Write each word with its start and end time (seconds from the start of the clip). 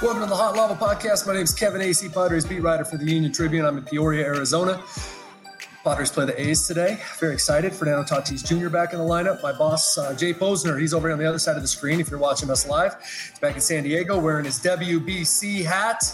Welcome 0.00 0.22
to 0.22 0.28
the 0.28 0.36
Hot 0.36 0.54
Lava 0.54 0.76
Podcast. 0.76 1.26
My 1.26 1.32
name 1.32 1.42
is 1.42 1.52
Kevin 1.52 1.80
Acee, 1.80 2.14
Padres 2.14 2.44
beat 2.44 2.62
writer 2.62 2.84
for 2.84 2.96
the 2.96 3.04
Union 3.04 3.32
Tribune. 3.32 3.64
I'm 3.66 3.78
in 3.78 3.84
Peoria, 3.84 4.24
Arizona. 4.26 4.80
Padres 5.82 6.12
play 6.12 6.24
the 6.24 6.40
A's 6.40 6.68
today. 6.68 7.00
Very 7.18 7.34
excited. 7.34 7.74
Fernando 7.74 8.04
Tatis 8.04 8.46
Jr. 8.46 8.68
back 8.68 8.92
in 8.92 9.00
the 9.00 9.04
lineup. 9.04 9.42
My 9.42 9.50
boss, 9.50 9.98
uh, 9.98 10.14
Jay 10.14 10.32
Posner, 10.32 10.80
he's 10.80 10.94
over 10.94 11.10
on 11.10 11.18
the 11.18 11.28
other 11.28 11.40
side 11.40 11.56
of 11.56 11.62
the 11.62 11.68
screen 11.68 11.98
if 11.98 12.10
you're 12.10 12.20
watching 12.20 12.48
us 12.48 12.68
live. 12.68 12.94
He's 13.02 13.40
back 13.40 13.56
in 13.56 13.60
San 13.60 13.82
Diego 13.82 14.20
wearing 14.20 14.44
his 14.44 14.60
WBC 14.60 15.64
hat. 15.64 16.04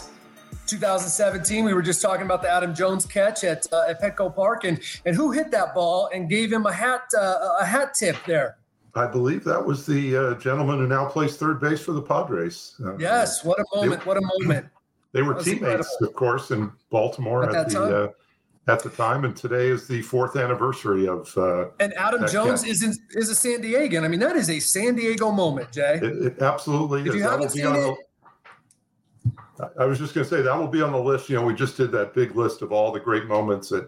2017, 0.65 1.63
we 1.63 1.75
were 1.75 1.83
just 1.83 2.01
talking 2.01 2.25
about 2.25 2.41
the 2.41 2.49
Adam 2.49 2.73
Jones 2.73 3.05
catch 3.05 3.43
at, 3.43 3.71
uh, 3.71 3.83
at 3.87 4.01
Petco 4.01 4.35
Park, 4.35 4.63
and 4.63 4.79
and 5.05 5.15
who 5.15 5.31
hit 5.31 5.51
that 5.51 5.75
ball 5.75 6.09
and 6.11 6.27
gave 6.27 6.51
him 6.51 6.65
a 6.65 6.73
hat 6.73 7.03
uh, 7.15 7.57
a 7.59 7.65
hat 7.65 7.93
tip 7.93 8.15
there. 8.25 8.57
I 8.95 9.07
believe 9.07 9.43
that 9.43 9.63
was 9.63 9.85
the 9.85 10.15
uh, 10.15 10.33
gentleman 10.35 10.79
who 10.79 10.87
now 10.87 11.05
plays 11.05 11.35
third 11.35 11.59
base 11.59 11.81
for 11.81 11.91
the 11.91 12.01
Padres. 12.01 12.75
Uh, 12.83 12.97
yes, 12.97 13.43
what 13.43 13.59
a 13.59 13.65
moment! 13.75 14.01
They, 14.01 14.05
what 14.05 14.17
a 14.17 14.21
moment! 14.39 14.67
They 15.11 15.21
were 15.21 15.33
teammates, 15.33 15.53
incredible. 15.63 16.07
of 16.07 16.13
course, 16.13 16.51
in 16.51 16.71
Baltimore 16.89 17.43
at, 17.43 17.55
at 17.55 17.69
the 17.69 18.05
uh, 18.05 18.71
at 18.71 18.81
the 18.81 18.89
time, 18.89 19.25
and 19.25 19.35
today 19.35 19.67
is 19.67 19.87
the 19.87 20.01
fourth 20.01 20.37
anniversary 20.37 21.07
of. 21.07 21.37
Uh, 21.37 21.67
and 21.79 21.93
Adam 21.95 22.25
Jones 22.27 22.63
is 22.63 22.83
in, 22.83 22.93
is 23.11 23.29
a 23.29 23.35
San 23.35 23.61
Diegan. 23.61 24.03
I 24.03 24.07
mean, 24.07 24.21
that 24.21 24.35
is 24.35 24.49
a 24.49 24.59
San 24.59 24.95
Diego 24.95 25.31
moment, 25.31 25.71
Jay. 25.71 25.99
It, 26.01 26.25
it 26.25 26.41
absolutely 26.41 27.01
if 27.01 27.07
is. 27.07 27.15
You 27.15 27.23
haven't 27.23 27.49
seen 27.49 27.65
it, 27.65 27.97
the, 29.57 29.71
I 29.79 29.85
was 29.85 29.99
just 29.99 30.13
going 30.13 30.27
to 30.27 30.29
say 30.29 30.41
that 30.41 30.57
will 30.57 30.67
be 30.67 30.81
on 30.81 30.91
the 30.91 30.99
list. 30.99 31.29
You 31.29 31.35
know, 31.35 31.45
we 31.45 31.53
just 31.53 31.77
did 31.77 31.91
that 31.91 32.13
big 32.13 32.35
list 32.35 32.61
of 32.61 32.71
all 32.71 32.91
the 32.91 32.99
great 32.99 33.25
moments 33.25 33.71
at 33.71 33.85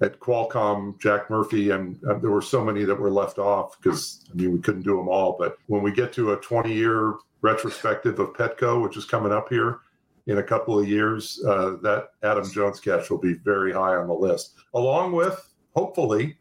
at 0.00 0.18
Qualcomm, 0.20 0.98
Jack 1.00 1.30
Murphy, 1.30 1.70
and 1.70 1.98
uh, 2.04 2.18
there 2.18 2.30
were 2.30 2.42
so 2.42 2.64
many 2.64 2.84
that 2.84 2.98
were 2.98 3.10
left 3.10 3.38
off 3.38 3.78
because 3.80 4.24
I 4.30 4.34
mean 4.34 4.52
we 4.52 4.58
couldn't 4.58 4.82
do 4.82 4.96
them 4.96 5.08
all. 5.08 5.36
But 5.38 5.56
when 5.66 5.82
we 5.82 5.92
get 5.92 6.12
to 6.14 6.32
a 6.32 6.36
20 6.36 6.72
year 6.72 7.14
retrospective 7.42 8.18
of 8.18 8.32
Petco, 8.32 8.82
which 8.82 8.96
is 8.96 9.04
coming 9.04 9.32
up 9.32 9.48
here 9.48 9.80
in 10.26 10.38
a 10.38 10.42
couple 10.42 10.78
of 10.78 10.88
years, 10.88 11.42
uh, 11.46 11.76
that 11.82 12.10
Adam 12.22 12.50
Jones 12.50 12.80
catch 12.80 13.10
will 13.10 13.18
be 13.18 13.34
very 13.34 13.72
high 13.72 13.96
on 13.96 14.08
the 14.08 14.14
list, 14.14 14.54
along 14.74 15.12
with 15.12 15.54
hopefully 15.76 16.36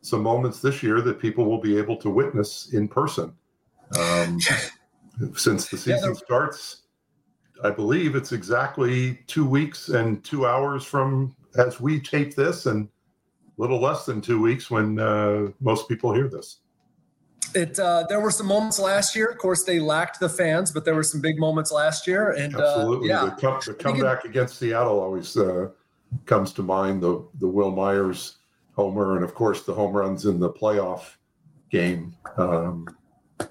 some 0.00 0.22
moments 0.22 0.60
this 0.60 0.82
year 0.82 1.00
that 1.00 1.18
people 1.18 1.44
will 1.44 1.60
be 1.60 1.78
able 1.78 1.96
to 1.96 2.10
witness 2.10 2.72
in 2.72 2.88
person. 2.88 3.32
Um, 3.98 4.38
since 5.36 5.68
the 5.68 5.78
season 5.78 6.10
yeah, 6.10 6.20
starts, 6.24 6.82
I 7.62 7.70
believe 7.70 8.16
it's 8.16 8.32
exactly 8.32 9.20
two 9.26 9.46
weeks 9.46 9.88
and 9.88 10.22
two 10.24 10.46
hours 10.46 10.84
from 10.84 11.34
as 11.56 11.80
we 11.80 12.00
tape 12.00 12.34
this, 12.34 12.66
and 12.66 12.88
a 13.56 13.60
little 13.60 13.80
less 13.80 14.04
than 14.06 14.20
two 14.20 14.40
weeks 14.40 14.70
when 14.70 14.98
uh, 14.98 15.48
most 15.60 15.88
people 15.88 16.12
hear 16.12 16.28
this. 16.28 16.58
It 17.54 17.78
uh, 17.78 18.06
there 18.08 18.20
were 18.20 18.30
some 18.30 18.46
moments 18.46 18.80
last 18.80 19.14
year. 19.14 19.28
Of 19.28 19.38
course, 19.38 19.64
they 19.64 19.78
lacked 19.78 20.18
the 20.18 20.28
fans, 20.28 20.72
but 20.72 20.84
there 20.84 20.94
were 20.94 21.04
some 21.04 21.20
big 21.20 21.38
moments 21.38 21.70
last 21.70 22.06
year. 22.06 22.32
And 22.32 22.56
uh, 22.56 22.58
absolutely, 22.60 23.12
uh, 23.12 23.24
yeah. 23.24 23.34
the, 23.34 23.40
come, 23.40 23.60
the 23.64 23.74
comeback 23.74 24.24
against 24.24 24.58
Seattle 24.58 24.98
always 24.98 25.36
uh, 25.36 25.68
comes 26.26 26.52
to 26.54 26.62
mind. 26.62 27.02
The 27.02 27.24
the 27.38 27.46
Wil 27.46 27.70
Myers 27.70 28.38
homer, 28.74 29.16
and 29.16 29.24
of 29.24 29.34
course 29.34 29.62
the 29.62 29.74
home 29.74 29.92
runs 29.92 30.26
in 30.26 30.40
the 30.40 30.50
playoff 30.50 31.16
game. 31.70 32.14
Um, 32.36 32.88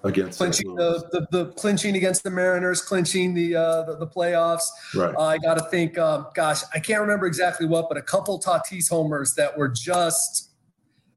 against 0.04 0.38
clinching 0.38 0.76
the, 0.76 1.08
the, 1.12 1.28
the 1.32 1.52
clinching 1.54 1.96
against 1.96 2.24
the 2.24 2.30
Mariners, 2.30 2.82
clinching 2.82 3.34
the 3.34 3.56
uh, 3.56 3.84
the, 3.84 3.98
the, 3.98 4.08
playoffs. 4.08 4.64
Right. 4.96 5.14
Uh, 5.16 5.22
I 5.22 5.38
got 5.38 5.56
to 5.56 5.64
think. 5.66 5.98
Um, 5.98 6.28
gosh, 6.34 6.62
I 6.74 6.80
can't 6.80 7.02
remember 7.02 7.26
exactly 7.26 7.66
what, 7.66 7.90
but 7.90 7.98
a 7.98 8.02
couple 8.02 8.40
Tatis 8.40 8.90
homers 8.90 9.34
that 9.36 9.58
were 9.58 9.70
just. 9.70 10.50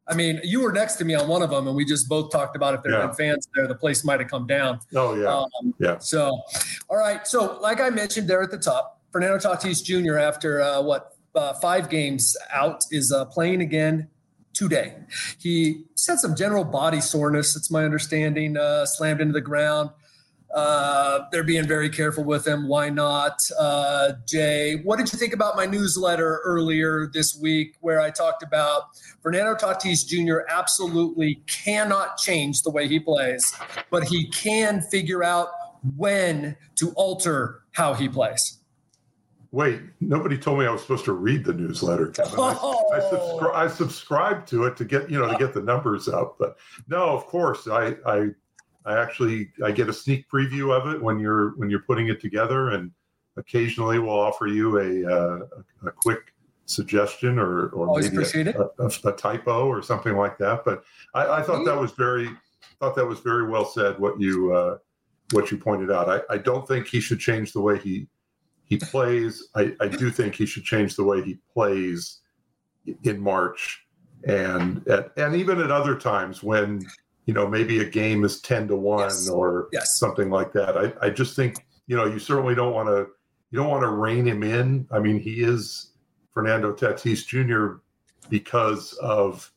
I 0.08 0.14
mean, 0.14 0.40
you 0.44 0.62
were 0.62 0.70
next 0.70 0.94
to 0.96 1.04
me 1.04 1.14
on 1.14 1.26
one 1.26 1.42
of 1.42 1.50
them, 1.50 1.66
and 1.66 1.74
we 1.74 1.84
just 1.84 2.08
both 2.08 2.30
talked 2.30 2.54
about 2.54 2.74
if 2.74 2.82
there 2.84 2.92
yeah. 2.92 3.00
had 3.00 3.06
been 3.08 3.16
fans 3.16 3.48
there, 3.56 3.66
the 3.66 3.74
place 3.74 4.04
might 4.04 4.20
have 4.20 4.30
come 4.30 4.46
down. 4.46 4.78
Oh 4.94 5.14
yeah, 5.14 5.26
um, 5.26 5.74
yeah. 5.80 5.98
So, 5.98 6.40
all 6.88 6.96
right. 6.96 7.26
So, 7.26 7.58
like 7.60 7.80
I 7.80 7.90
mentioned 7.90 8.28
there 8.28 8.42
at 8.42 8.52
the 8.52 8.58
top, 8.58 9.00
Fernando 9.10 9.38
Tatis 9.38 9.82
Jr. 9.82 10.18
After 10.18 10.60
uh, 10.60 10.80
what 10.80 11.16
uh, 11.34 11.54
five 11.54 11.90
games 11.90 12.36
out 12.52 12.84
is 12.92 13.10
uh, 13.10 13.24
playing 13.26 13.62
again 13.62 14.08
today. 14.56 14.94
He 15.38 15.84
said 15.94 16.18
some 16.18 16.34
general 16.34 16.64
body 16.64 17.00
soreness, 17.00 17.54
it's 17.54 17.70
my 17.70 17.84
understanding, 17.84 18.56
uh, 18.56 18.86
slammed 18.86 19.20
into 19.20 19.34
the 19.34 19.40
ground. 19.40 19.90
Uh, 20.54 21.26
they're 21.30 21.44
being 21.44 21.66
very 21.66 21.90
careful 21.90 22.24
with 22.24 22.46
him. 22.46 22.66
Why 22.66 22.88
not? 22.88 23.42
Uh, 23.58 24.12
Jay, 24.26 24.80
what 24.84 24.98
did 24.98 25.12
you 25.12 25.18
think 25.18 25.34
about 25.34 25.54
my 25.56 25.66
newsletter 25.66 26.40
earlier 26.44 27.10
this 27.12 27.38
week 27.38 27.76
where 27.80 28.00
I 28.00 28.10
talked 28.10 28.42
about 28.42 28.84
Fernando 29.20 29.54
Tatis 29.54 30.06
Jr. 30.06 30.48
absolutely 30.48 31.42
cannot 31.46 32.16
change 32.16 32.62
the 32.62 32.70
way 32.70 32.88
he 32.88 32.98
plays, 32.98 33.54
but 33.90 34.04
he 34.04 34.28
can 34.28 34.80
figure 34.80 35.22
out 35.22 35.48
when 35.96 36.56
to 36.76 36.90
alter 36.92 37.62
how 37.72 37.92
he 37.92 38.08
plays? 38.08 38.58
Wait, 39.56 39.80
nobody 40.02 40.36
told 40.36 40.58
me 40.58 40.66
I 40.66 40.70
was 40.70 40.82
supposed 40.82 41.06
to 41.06 41.14
read 41.14 41.42
the 41.42 41.54
newsletter, 41.54 42.08
Kevin. 42.08 42.34
Oh. 42.36 42.92
I, 42.92 42.98
I, 42.98 43.00
subscri- 43.00 43.54
I 43.54 43.68
subscribed 43.68 44.46
to 44.48 44.64
it 44.64 44.76
to 44.76 44.84
get 44.84 45.10
you 45.10 45.18
know 45.18 45.32
to 45.32 45.38
get 45.38 45.54
the 45.54 45.62
numbers 45.62 46.08
up, 46.08 46.36
but 46.38 46.58
no, 46.88 47.16
of 47.16 47.24
course 47.24 47.66
I 47.66 47.96
I 48.04 48.26
I 48.84 48.98
actually 49.00 49.52
I 49.64 49.70
get 49.70 49.88
a 49.88 49.94
sneak 49.94 50.28
preview 50.28 50.78
of 50.78 50.94
it 50.94 51.02
when 51.02 51.18
you're 51.18 51.56
when 51.56 51.70
you're 51.70 51.80
putting 51.80 52.08
it 52.08 52.20
together, 52.20 52.72
and 52.72 52.90
occasionally 53.38 53.98
we'll 53.98 54.20
offer 54.20 54.46
you 54.46 54.76
a 54.78 55.10
uh, 55.10 55.38
a, 55.84 55.86
a 55.86 55.90
quick 55.90 56.34
suggestion 56.66 57.38
or 57.38 57.68
or 57.68 57.88
Always 57.88 58.12
maybe 58.12 58.50
a, 58.50 58.68
a, 58.78 58.90
a, 59.04 59.12
typo 59.12 59.68
or 59.68 59.80
something 59.80 60.18
like 60.18 60.36
that. 60.36 60.66
But 60.66 60.84
I, 61.14 61.38
I 61.38 61.42
thought 61.42 61.64
that 61.64 61.80
was 61.80 61.92
very 61.92 62.28
thought 62.78 62.94
that 62.96 63.06
was 63.06 63.20
very 63.20 63.48
well 63.48 63.64
said. 63.64 63.98
What 63.98 64.20
you 64.20 64.52
uh, 64.52 64.76
what 65.30 65.50
you 65.50 65.56
pointed 65.56 65.90
out. 65.90 66.10
I, 66.10 66.34
I 66.34 66.36
don't 66.36 66.68
think 66.68 66.88
he 66.88 67.00
should 67.00 67.20
change 67.20 67.54
the 67.54 67.62
way 67.62 67.78
he 67.78 68.06
he 68.66 68.76
plays. 68.76 69.48
I, 69.54 69.74
I 69.80 69.88
do 69.88 70.10
think 70.10 70.34
he 70.34 70.46
should 70.46 70.64
change 70.64 70.96
the 70.96 71.04
way 71.04 71.22
he 71.22 71.38
plays 71.52 72.20
in 73.02 73.20
March 73.20 73.86
and 74.26 74.86
at, 74.88 75.12
and 75.16 75.34
even 75.34 75.60
at 75.60 75.70
other 75.70 75.96
times 75.96 76.42
when 76.42 76.84
you 77.26 77.34
know 77.34 77.46
maybe 77.46 77.80
a 77.80 77.88
game 77.88 78.24
is 78.24 78.40
10 78.40 78.68
to 78.68 78.76
1 78.76 79.00
yes. 79.00 79.28
or 79.28 79.68
yes. 79.72 79.98
something 79.98 80.30
like 80.30 80.52
that 80.52 80.76
I, 80.76 81.06
I 81.06 81.10
just 81.10 81.36
think 81.36 81.64
you 81.86 81.96
know 81.96 82.06
you 82.06 82.18
certainly 82.18 82.54
don't 82.54 82.74
want 82.74 82.88
to 82.88 83.08
you 83.50 83.58
don't 83.58 83.68
want 83.68 83.82
to 83.82 83.90
rein 83.90 84.26
him 84.26 84.42
in 84.42 84.86
i 84.90 84.98
mean 84.98 85.18
he 85.18 85.42
is 85.42 85.92
fernando 86.34 86.72
tatis 86.72 87.24
jr 87.26 87.80
because 88.28 88.92
of 88.94 89.52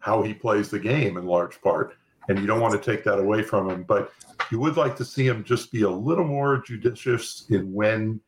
how 0.00 0.22
he 0.22 0.34
plays 0.34 0.68
the 0.68 0.78
game 0.78 1.16
in 1.16 1.26
large 1.26 1.60
part 1.62 1.94
and 2.28 2.38
you 2.38 2.46
don't 2.46 2.60
want 2.60 2.72
to 2.72 2.90
take 2.90 3.04
that 3.04 3.18
away 3.18 3.42
from 3.42 3.70
him 3.70 3.82
but 3.82 4.12
you 4.50 4.58
would 4.58 4.76
like 4.76 4.96
to 4.96 5.04
see 5.04 5.26
him 5.26 5.42
just 5.44 5.72
be 5.72 5.82
a 5.82 5.90
little 5.90 6.26
more 6.26 6.62
judicious 6.66 7.46
in 7.48 7.72
when 7.72 8.20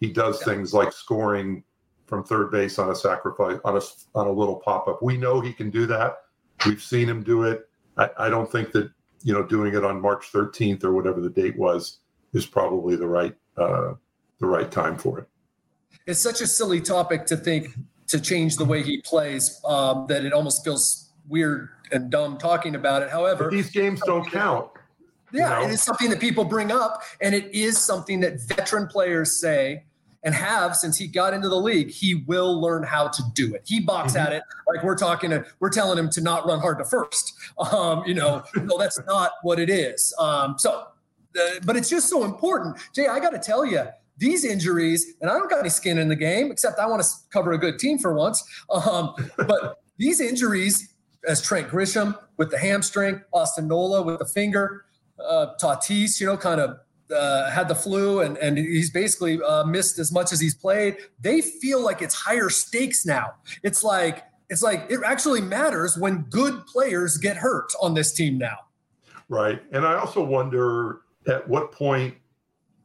he 0.00 0.10
does 0.10 0.40
yeah. 0.40 0.54
things 0.54 0.74
like 0.74 0.92
scoring 0.92 1.62
from 2.06 2.24
third 2.24 2.50
base 2.50 2.78
on 2.78 2.90
a 2.90 2.94
sacrifice 2.94 3.58
on 3.64 3.76
a 3.76 3.80
on 4.14 4.26
a 4.26 4.32
little 4.32 4.56
pop 4.56 4.88
up. 4.88 5.02
We 5.02 5.16
know 5.16 5.40
he 5.40 5.52
can 5.52 5.70
do 5.70 5.86
that. 5.86 6.16
We've 6.66 6.82
seen 6.82 7.08
him 7.08 7.22
do 7.22 7.44
it. 7.44 7.68
I, 7.96 8.10
I 8.18 8.28
don't 8.28 8.50
think 8.50 8.72
that 8.72 8.90
you 9.22 9.32
know 9.32 9.44
doing 9.44 9.74
it 9.74 9.84
on 9.84 10.00
March 10.00 10.32
13th 10.32 10.82
or 10.84 10.92
whatever 10.92 11.20
the 11.20 11.30
date 11.30 11.56
was 11.56 11.98
is 12.32 12.46
probably 12.46 12.96
the 12.96 13.06
right 13.06 13.34
uh, 13.56 13.94
the 14.38 14.46
right 14.46 14.70
time 14.70 14.98
for 14.98 15.20
it. 15.20 15.28
It's 16.06 16.20
such 16.20 16.40
a 16.40 16.46
silly 16.46 16.80
topic 16.80 17.26
to 17.26 17.36
think 17.36 17.68
to 18.08 18.20
change 18.20 18.56
the 18.56 18.64
way 18.64 18.82
he 18.82 19.00
plays 19.02 19.60
um, 19.64 20.06
that 20.08 20.24
it 20.24 20.32
almost 20.32 20.64
feels 20.64 21.12
weird 21.28 21.68
and 21.92 22.10
dumb 22.10 22.38
talking 22.38 22.74
about 22.74 23.02
it. 23.02 23.10
However, 23.10 23.44
but 23.44 23.52
these 23.52 23.70
games 23.70 24.00
don't 24.04 24.28
count. 24.28 24.68
Yeah, 25.32 25.60
you 25.60 25.62
know? 25.62 25.70
it 25.70 25.74
is 25.74 25.82
something 25.82 26.10
that 26.10 26.18
people 26.18 26.44
bring 26.44 26.72
up, 26.72 27.02
and 27.20 27.36
it 27.36 27.54
is 27.54 27.78
something 27.78 28.18
that 28.20 28.40
veteran 28.48 28.88
players 28.88 29.40
say 29.40 29.84
and 30.22 30.34
have 30.34 30.76
since 30.76 30.96
he 30.96 31.06
got 31.06 31.32
into 31.32 31.48
the 31.48 31.56
league, 31.56 31.90
he 31.90 32.14
will 32.26 32.60
learn 32.60 32.82
how 32.82 33.08
to 33.08 33.22
do 33.34 33.54
it. 33.54 33.62
He 33.64 33.80
box 33.80 34.12
mm-hmm. 34.12 34.26
at 34.26 34.32
it 34.32 34.42
like 34.68 34.84
we're 34.84 34.96
talking 34.96 35.30
to, 35.30 35.44
we're 35.60 35.70
telling 35.70 35.98
him 35.98 36.10
to 36.10 36.20
not 36.20 36.46
run 36.46 36.60
hard 36.60 36.78
to 36.78 36.84
first. 36.84 37.34
Um, 37.72 38.02
you 38.06 38.14
know, 38.14 38.42
no, 38.56 38.78
that's 38.78 39.00
not 39.06 39.32
what 39.42 39.58
it 39.58 39.70
is. 39.70 40.14
Um, 40.18 40.58
so, 40.58 40.86
uh, 41.40 41.60
but 41.64 41.76
it's 41.76 41.88
just 41.88 42.08
so 42.08 42.24
important. 42.24 42.76
Jay, 42.94 43.06
I 43.06 43.20
got 43.20 43.30
to 43.30 43.38
tell 43.38 43.64
you, 43.64 43.86
these 44.20 44.44
injuries, 44.44 45.14
and 45.20 45.30
I 45.30 45.34
don't 45.34 45.48
got 45.48 45.60
any 45.60 45.70
skin 45.70 45.96
in 45.96 46.08
the 46.08 46.16
game, 46.16 46.52
except 46.52 46.78
I 46.78 46.86
want 46.86 47.02
to 47.02 47.08
cover 47.32 47.52
a 47.52 47.58
good 47.58 47.78
team 47.78 47.98
for 47.98 48.14
once. 48.14 48.44
Um, 48.68 49.14
but 49.36 49.82
these 49.96 50.20
injuries, 50.20 50.94
as 51.26 51.40
Trent 51.40 51.68
Grisham 51.68 52.16
with 52.36 52.50
the 52.50 52.58
hamstring, 52.58 53.22
Austin 53.32 53.66
Nola 53.66 54.02
with 54.02 54.18
the 54.18 54.26
finger, 54.26 54.84
uh, 55.18 55.54
Tatis, 55.60 56.20
you 56.20 56.26
know, 56.26 56.36
kind 56.36 56.60
of 56.60 56.80
uh, 57.12 57.50
had 57.50 57.68
the 57.68 57.74
flu 57.74 58.20
and, 58.20 58.36
and 58.38 58.58
he's 58.58 58.90
basically 58.90 59.40
uh, 59.42 59.64
missed 59.64 59.98
as 59.98 60.12
much 60.12 60.32
as 60.32 60.40
he's 60.40 60.54
played. 60.54 60.96
They 61.20 61.40
feel 61.40 61.82
like 61.82 62.02
it's 62.02 62.14
higher 62.14 62.48
stakes 62.48 63.06
now. 63.06 63.34
It's 63.62 63.82
like 63.84 64.24
it's 64.48 64.62
like 64.62 64.86
it 64.90 65.00
actually 65.04 65.40
matters 65.40 65.96
when 65.96 66.22
good 66.24 66.66
players 66.66 67.16
get 67.16 67.36
hurt 67.36 67.72
on 67.80 67.94
this 67.94 68.12
team 68.12 68.38
now. 68.38 68.56
Right, 69.28 69.62
and 69.72 69.86
I 69.86 69.94
also 69.94 70.24
wonder 70.24 71.02
at 71.28 71.46
what 71.48 71.70
point, 71.70 72.14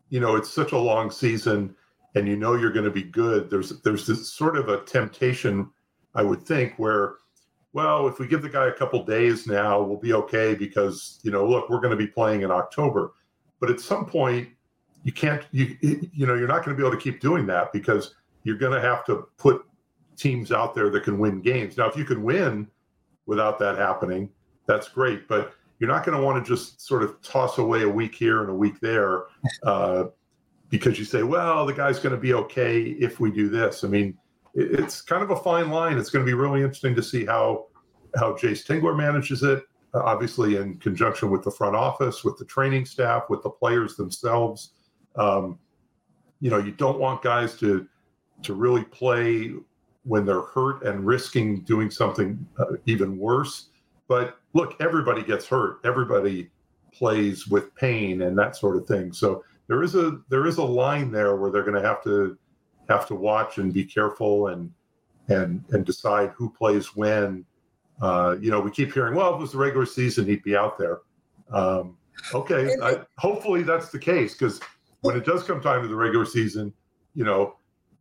you 0.09 0.19
know, 0.19 0.35
it's 0.35 0.51
such 0.51 0.73
a 0.73 0.77
long 0.77 1.09
season, 1.09 1.75
and 2.13 2.27
you 2.27 2.35
know 2.35 2.53
you're 2.53 2.71
going 2.71 2.85
to 2.85 2.91
be 2.91 3.03
good. 3.03 3.49
There's 3.49 3.81
there's 3.81 4.05
this 4.05 4.31
sort 4.31 4.57
of 4.57 4.69
a 4.69 4.81
temptation, 4.83 5.71
I 6.13 6.21
would 6.21 6.43
think, 6.43 6.73
where 6.77 7.15
well, 7.75 8.07
if 8.07 8.19
we 8.19 8.27
give 8.27 8.41
the 8.41 8.47
guy 8.47 8.67
a 8.67 8.71
couple 8.71 9.03
days 9.03 9.47
now, 9.47 9.81
we'll 9.81 9.99
be 9.99 10.13
okay 10.13 10.55
because, 10.55 11.19
you 11.23 11.31
know, 11.31 11.45
look, 11.45 11.69
we're 11.69 11.81
going 11.81 11.91
to 11.91 11.97
be 11.97 12.07
playing 12.07 12.43
in 12.43 12.49
October. 12.49 13.11
But 13.59 13.69
at 13.69 13.79
some 13.79 14.05
point, 14.05 14.49
you 15.03 15.11
can't 15.11 15.43
you 15.51 15.77
you 15.81 16.25
know 16.25 16.35
you're 16.35 16.47
not 16.47 16.65
going 16.65 16.75
to 16.75 16.81
be 16.81 16.85
able 16.85 16.97
to 16.97 17.01
keep 17.01 17.21
doing 17.21 17.45
that 17.47 17.71
because 17.71 18.15
you're 18.43 18.57
going 18.57 18.73
to 18.73 18.81
have 18.81 19.05
to 19.05 19.27
put 19.37 19.65
teams 20.17 20.51
out 20.51 20.73
there 20.73 20.89
that 20.89 21.03
can 21.03 21.17
win 21.19 21.41
games. 21.41 21.77
Now, 21.77 21.87
if 21.87 21.97
you 21.97 22.05
can 22.05 22.23
win 22.23 22.67
without 23.25 23.59
that 23.59 23.77
happening, 23.77 24.29
that's 24.65 24.87
great. 24.87 25.27
But 25.27 25.53
you're 25.79 25.89
not 25.89 26.05
going 26.05 26.17
to 26.17 26.23
want 26.23 26.43
to 26.43 26.49
just 26.49 26.81
sort 26.81 27.03
of 27.03 27.21
toss 27.21 27.57
away 27.57 27.83
a 27.83 27.89
week 27.89 28.15
here 28.15 28.41
and 28.41 28.49
a 28.49 28.53
week 28.53 28.79
there 28.79 29.25
uh, 29.63 30.05
because 30.69 30.97
you 30.97 31.05
say, 31.05 31.23
well, 31.23 31.65
the 31.65 31.73
guy's 31.73 31.99
going 31.99 32.15
to 32.15 32.21
be 32.21 32.33
okay 32.33 32.81
if 32.81 33.19
we 33.19 33.31
do 33.31 33.49
this. 33.49 33.83
I 33.83 33.87
mean, 33.87 34.17
it's 34.53 35.01
kind 35.01 35.21
of 35.21 35.31
a 35.31 35.35
fine 35.35 35.69
line. 35.69 35.97
It's 35.97 36.09
going 36.09 36.25
to 36.25 36.29
be 36.29 36.33
really 36.33 36.61
interesting 36.61 36.95
to 36.95 37.03
see 37.03 37.25
how 37.25 37.67
how 38.17 38.31
Jayce 38.33 38.65
Tingler 38.65 38.95
manages 38.95 39.43
it. 39.43 39.63
Obviously, 40.03 40.57
in 40.57 40.77
conjunction 40.77 41.29
with 41.29 41.43
the 41.43 41.51
front 41.51 41.75
office, 41.75 42.23
with 42.23 42.37
the 42.37 42.45
training 42.45 42.85
staff, 42.85 43.23
with 43.29 43.43
the 43.43 43.49
players 43.49 43.95
themselves. 43.95 44.71
Um, 45.15 45.59
you 46.41 46.49
know, 46.49 46.57
you 46.57 46.71
don't 46.71 46.99
want 46.99 47.21
guys 47.21 47.57
to 47.59 47.87
to 48.43 48.53
really 48.53 48.83
play 48.83 49.53
when 50.03 50.25
they're 50.25 50.41
hurt 50.41 50.83
and 50.83 51.05
risking 51.05 51.61
doing 51.61 51.89
something 51.89 52.45
uh, 52.59 52.65
even 52.85 53.17
worse. 53.17 53.69
But 54.07 54.37
look, 54.53 54.75
everybody 54.79 55.23
gets 55.23 55.47
hurt. 55.47 55.79
Everybody 55.83 56.51
plays 56.93 57.47
with 57.47 57.73
pain 57.75 58.21
and 58.21 58.37
that 58.37 58.55
sort 58.55 58.77
of 58.77 58.87
thing. 58.87 59.11
So 59.11 59.43
there 59.67 59.83
is 59.83 59.95
a 59.95 60.19
there 60.29 60.45
is 60.45 60.57
a 60.57 60.63
line 60.63 61.11
there 61.11 61.35
where 61.35 61.51
they're 61.51 61.63
going 61.63 61.81
to 61.81 61.87
have 61.87 62.03
to 62.03 62.37
have 62.87 63.07
to 63.07 63.15
watch 63.15 63.57
and 63.57 63.73
be 63.73 63.83
careful 63.83 64.47
and 64.47 64.71
and 65.27 65.63
and 65.71 65.85
decide 65.85 66.31
who 66.35 66.49
plays 66.51 66.95
when. 66.95 67.45
Uh, 68.01 68.35
you 68.39 68.51
know, 68.51 68.59
we 68.59 68.71
keep 68.71 68.93
hearing, 68.93 69.15
well, 69.15 69.33
if 69.33 69.35
it 69.35 69.41
was 69.41 69.51
the 69.53 69.57
regular 69.57 69.85
season, 69.85 70.25
he'd 70.25 70.43
be 70.43 70.55
out 70.55 70.77
there. 70.77 70.99
Um, 71.51 71.97
okay, 72.33 72.75
I, 72.81 72.99
hopefully 73.17 73.63
that's 73.63 73.89
the 73.89 73.99
case 73.99 74.33
because 74.33 74.59
when 75.01 75.15
it 75.15 75.25
does 75.25 75.43
come 75.43 75.61
time 75.61 75.81
to 75.81 75.87
the 75.87 75.95
regular 75.95 76.25
season, 76.25 76.73
you 77.13 77.23
know, 77.23 77.55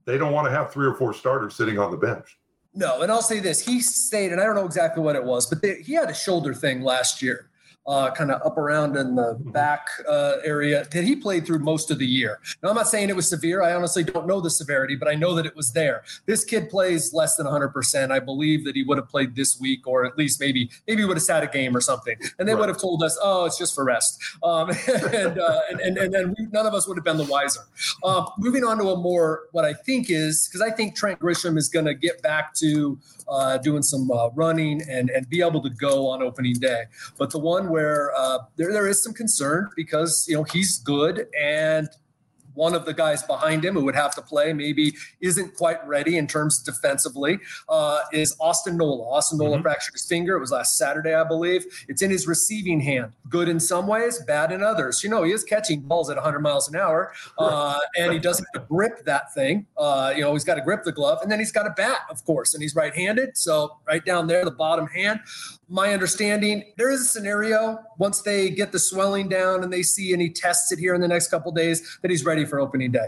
they 0.05 0.19
don't 0.19 0.33
want 0.33 0.47
to 0.47 0.51
have 0.51 0.73
three 0.73 0.87
or 0.87 0.95
four 0.95 1.15
starters 1.15 1.55
sitting 1.55 1.79
on 1.79 1.91
the 1.91 1.97
bench. 1.97 2.39
No, 2.75 3.03
and 3.03 3.13
I'll 3.13 3.23
say 3.23 3.39
this: 3.39 3.65
he 3.65 3.81
stayed, 3.81 4.33
and 4.33 4.41
I 4.41 4.45
don't 4.45 4.57
know 4.57 4.67
exactly 4.67 5.03
what 5.03 5.15
it 5.15 5.23
was, 5.23 5.47
but 5.47 5.63
they, 5.63 5.83
he 5.83 5.95
had 5.95 6.11
a 6.11 6.15
shoulder 6.15 6.53
thing 6.53 6.83
last 6.83 7.23
year, 7.23 7.51
uh, 7.87 8.11
kind 8.13 8.31
of 8.31 8.41
up 8.45 8.57
around 8.57 8.97
in 8.97 9.15
the 9.15 9.35
mm-hmm. 9.35 9.51
back 9.51 9.89
uh, 10.09 10.37
area 10.45 10.87
that 10.91 11.05
he 11.05 11.15
played 11.17 11.47
through 11.47 11.59
most 11.59 11.91
of 11.91 11.99
the 11.99 12.07
year. 12.07 12.41
Now, 12.63 12.71
I'm 12.71 12.75
not 12.75 12.89
saying 12.89 13.11
it 13.11 13.17
was 13.17 13.29
severe. 13.29 13.63
I 13.63 13.75
honestly 13.75 14.03
don't 14.03 14.27
know 14.27 14.41
the 14.41 14.51
severity, 14.51 14.97
but 14.97 15.09
I 15.09 15.15
know 15.15 15.35
that 15.35 15.47
it 15.47 15.55
was 15.55 15.73
there. 15.73 16.05
This 16.27 16.45
kid 16.45 16.71
plays 16.71 17.13
less 17.13 17.37
than 17.37 17.47
100%. 17.47 18.11
I 18.11 18.21
believe 18.21 18.65
that 18.65 18.75
he 18.75 18.83
would 18.83 18.99
have 18.99 19.09
played 19.09 19.35
this 19.35 19.61
week, 19.61 19.87
or 19.87 20.05
at 20.05 20.17
least 20.17 20.41
maybe 20.41 20.71
maybe 20.87 21.05
would 21.05 21.17
have 21.17 21.25
sat 21.25 21.43
a 21.43 21.47
game 21.47 21.77
or 21.77 21.81
something, 21.81 22.17
and 22.39 22.49
they 22.49 22.53
right. 22.55 22.61
would 22.61 22.69
have 22.69 22.81
told 22.81 23.03
us, 23.03 23.19
"Oh, 23.23 23.45
it's 23.45 23.59
just 23.59 23.75
for 23.75 23.85
rest," 23.85 24.23
um, 24.43 24.71
and, 24.89 25.39
uh, 25.39 25.61
and, 25.71 25.81
and 25.81 25.99
and 25.99 26.15
then 26.15 26.35
we, 26.39 26.47
none 26.53 26.67
of 26.67 26.75
us 26.75 26.87
would 26.89 26.97
have 26.97 27.05
been 27.05 27.17
the 27.17 27.25
wiser. 27.25 27.61
Um, 28.03 28.29
moving 28.39 28.65
on 28.65 28.79
to 28.79 28.91
a 28.91 28.97
more 28.97 29.45
what 29.53 29.65
I 29.65 29.73
think 29.73 30.11
is 30.11 30.49
because 30.49 30.61
I 30.61 30.71
think 30.71 30.97
Trent 30.97 31.21
Grisham 31.21 31.57
is 31.59 31.69
going 31.69 31.87
to 31.87 31.95
get 31.95 32.23
back 32.23 32.55
to 32.55 32.99
uh, 33.29 33.59
doing 33.59 33.83
some 33.83 34.11
uh, 34.11 34.31
running 34.31 34.83
and 34.89 35.11
and 35.11 35.29
be 35.29 35.43
able 35.43 35.63
to 35.63 35.71
go 35.71 36.09
on 36.09 36.23
opening 36.23 36.55
day, 36.55 36.85
but 37.19 37.31
the 37.31 37.39
one 37.39 37.69
where 37.75 38.13
uh, 38.17 38.39
there 38.55 38.73
there 38.73 38.87
is 38.87 39.03
some 39.03 39.13
concern 39.13 39.69
because 39.75 40.27
you 40.29 40.37
know 40.37 40.45
he's 40.45 40.79
good 40.79 41.27
and 41.41 41.89
one 42.55 42.75
of 42.75 42.85
the 42.85 42.95
guys 42.95 43.23
behind 43.23 43.65
him 43.65 43.75
who 43.75 43.85
would 43.85 43.95
have 43.95 44.15
to 44.15 44.23
play 44.23 44.53
maybe 44.53 44.95
isn't 45.21 45.55
quite 45.57 45.85
ready 45.87 46.17
in 46.17 46.27
terms 46.27 46.63
defensively 46.63 47.39
uh, 47.69 48.01
is 48.13 48.37
Austin 48.41 48.77
Nola. 48.77 49.05
Austin 49.09 49.39
Nola 49.39 49.57
mm-hmm. 49.57 49.63
fractured 49.63 49.93
his 49.93 50.07
finger. 50.07 50.37
It 50.37 50.41
was 50.41 50.53
last 50.53 50.79
Saturday, 50.79 51.15
I 51.15 51.25
believe. 51.25 51.65
It's 51.89 52.03
in 52.03 52.11
his 52.11 52.27
receiving 52.27 52.81
hand. 52.81 53.13
Good 53.29 53.49
in 53.49 53.61
some 53.61 53.87
ways, 53.87 54.23
bad 54.27 54.53
in 54.53 54.63
others. 54.63 55.03
You 55.03 55.11
know, 55.11 55.23
he 55.23 55.33
is 55.33 55.45
catching 55.45 55.81
balls 55.81 56.11
at 56.11 56.17
100 56.17 56.41
miles 56.41 56.69
an 56.69 56.77
hour, 56.77 57.13
uh, 57.39 57.79
and 57.97 58.13
he 58.13 58.19
doesn't 58.19 58.47
grip 58.69 59.05
that 59.05 59.33
thing. 59.35 59.67
Uh, 59.77 60.13
you 60.15 60.23
know, 60.23 60.33
he's 60.33 60.45
got 60.45 60.55
to 60.55 60.63
grip 60.63 60.85
the 60.85 60.93
glove, 60.93 61.21
and 61.23 61.31
then 61.31 61.39
he's 61.39 61.53
got 61.53 61.67
a 61.67 61.71
bat, 61.71 62.01
of 62.11 62.25
course, 62.25 62.55
and 62.55 62.63
he's 62.63 62.75
right-handed. 62.75 63.37
So 63.37 63.79
right 63.87 64.05
down 64.05 64.27
there, 64.27 64.45
the 64.45 64.51
bottom 64.51 64.87
hand. 64.87 65.21
My 65.69 65.93
understanding, 65.93 66.73
there 66.77 66.91
is 66.91 67.01
a 67.01 67.05
scenario 67.05 67.79
once 67.99 68.23
they 68.23 68.51
get 68.51 68.71
the 68.71 68.79
swelling 68.79 69.29
down 69.29 69.65
and 69.65 69.73
they 69.73 69.83
see 69.83 70.13
and 70.13 70.21
he 70.21 70.29
tests 70.29 70.71
it 70.73 70.79
here 70.79 70.95
in 70.95 71.01
the 71.01 71.09
next 71.09 71.29
couple 71.29 71.51
days 71.53 71.99
that 72.03 72.11
he's 72.11 72.25
ready 72.25 72.44
for 72.45 72.61
opening 72.61 72.93
day. 72.93 73.07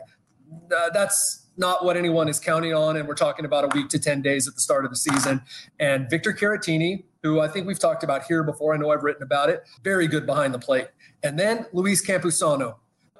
Uh, 0.74 0.90
that's 0.90 1.46
not 1.56 1.84
what 1.84 1.96
anyone 1.96 2.28
is 2.28 2.38
counting 2.38 2.74
on. 2.74 2.96
And 2.96 3.08
we're 3.08 3.14
talking 3.14 3.44
about 3.44 3.64
a 3.64 3.76
week 3.76 3.88
to 3.90 3.98
10 3.98 4.22
days 4.22 4.46
at 4.46 4.54
the 4.54 4.60
start 4.60 4.84
of 4.84 4.90
the 4.90 4.96
season. 4.96 5.42
And 5.78 6.08
Victor 6.10 6.32
Caratini, 6.32 7.04
who 7.22 7.40
I 7.40 7.48
think 7.48 7.66
we've 7.66 7.78
talked 7.78 8.04
about 8.04 8.24
here 8.24 8.42
before, 8.42 8.74
I 8.74 8.76
know 8.76 8.90
I've 8.90 9.02
written 9.02 9.22
about 9.22 9.48
it, 9.48 9.66
very 9.82 10.06
good 10.06 10.26
behind 10.26 10.54
the 10.54 10.58
plate. 10.58 10.88
And 11.22 11.38
then 11.38 11.66
Luis 11.72 12.06
Campusano. 12.06 12.76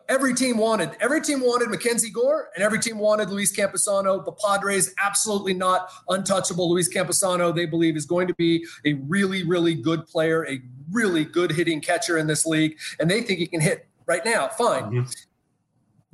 Every 0.09 0.35
team 0.35 0.57
wanted, 0.57 0.91
every 1.01 1.21
team 1.21 1.41
wanted 1.41 1.69
Mackenzie 1.69 2.11
Gore, 2.11 2.51
and 2.55 2.63
every 2.63 2.79
team 2.79 2.97
wanted 2.97 3.29
Luis 3.29 3.53
Campusano. 3.57 4.25
The 4.25 4.31
Padres 4.31 4.95
absolutely 5.03 5.53
not 5.53 5.91
untouchable. 6.09 6.71
Luis 6.71 6.89
Campusano, 6.89 7.53
they 7.53 7.67
believe, 7.67 7.97
is 7.97 8.07
going 8.07 8.29
to 8.29 8.35
be 8.35 8.65
a 8.85 8.93
really, 9.09 9.43
really 9.43 9.75
good 9.75 10.07
player, 10.07 10.47
a 10.47 10.63
really 10.93 11.25
good 11.25 11.51
hitting 11.51 11.81
catcher 11.81 12.19
in 12.19 12.29
this 12.29 12.47
league, 12.47 12.79
and 13.01 13.11
they 13.11 13.21
think 13.21 13.41
he 13.41 13.49
can 13.49 13.61
hit 13.61 13.89
right 14.07 14.25
now. 14.25 14.47
Fine. 14.47 14.85
Mm-hmm 14.85 15.11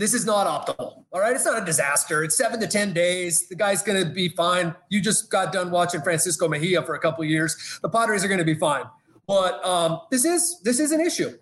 this 0.03 0.15
is 0.15 0.27
not 0.27 0.49
optimal. 0.49 1.05
All 1.13 1.21
right. 1.21 1.33
It's 1.33 1.45
not 1.45 1.63
a 1.63 1.65
disaster. 1.65 2.25
It's 2.25 2.37
seven 2.37 2.59
to 2.59 2.67
10 2.67 2.93
days. 2.93 3.47
The 3.47 3.55
guy's 3.55 3.85
going 3.85 4.03
to 4.03 4.11
be 4.11 4.31
fine. 4.31 4.75
You 4.89 5.01
just 5.01 5.31
got 5.31 5.53
done 5.53 5.71
watching 5.71 6.01
Francisco 6.03 6.49
Mejia 6.49 6.83
for 6.83 6.97
a 6.97 6.99
couple 6.99 7.25
years. 7.25 7.79
The 7.83 7.89
Padres 7.89 8.25
are 8.25 8.29
going 8.29 8.41
to 8.41 8.45
be 8.45 8.57
fine. 8.57 8.83
But 9.29 9.65
um, 9.65 10.01
this 10.11 10.25
is 10.25 10.61
this 10.63 10.81
is 10.81 10.91
an 10.91 11.01
issue. 11.01 11.39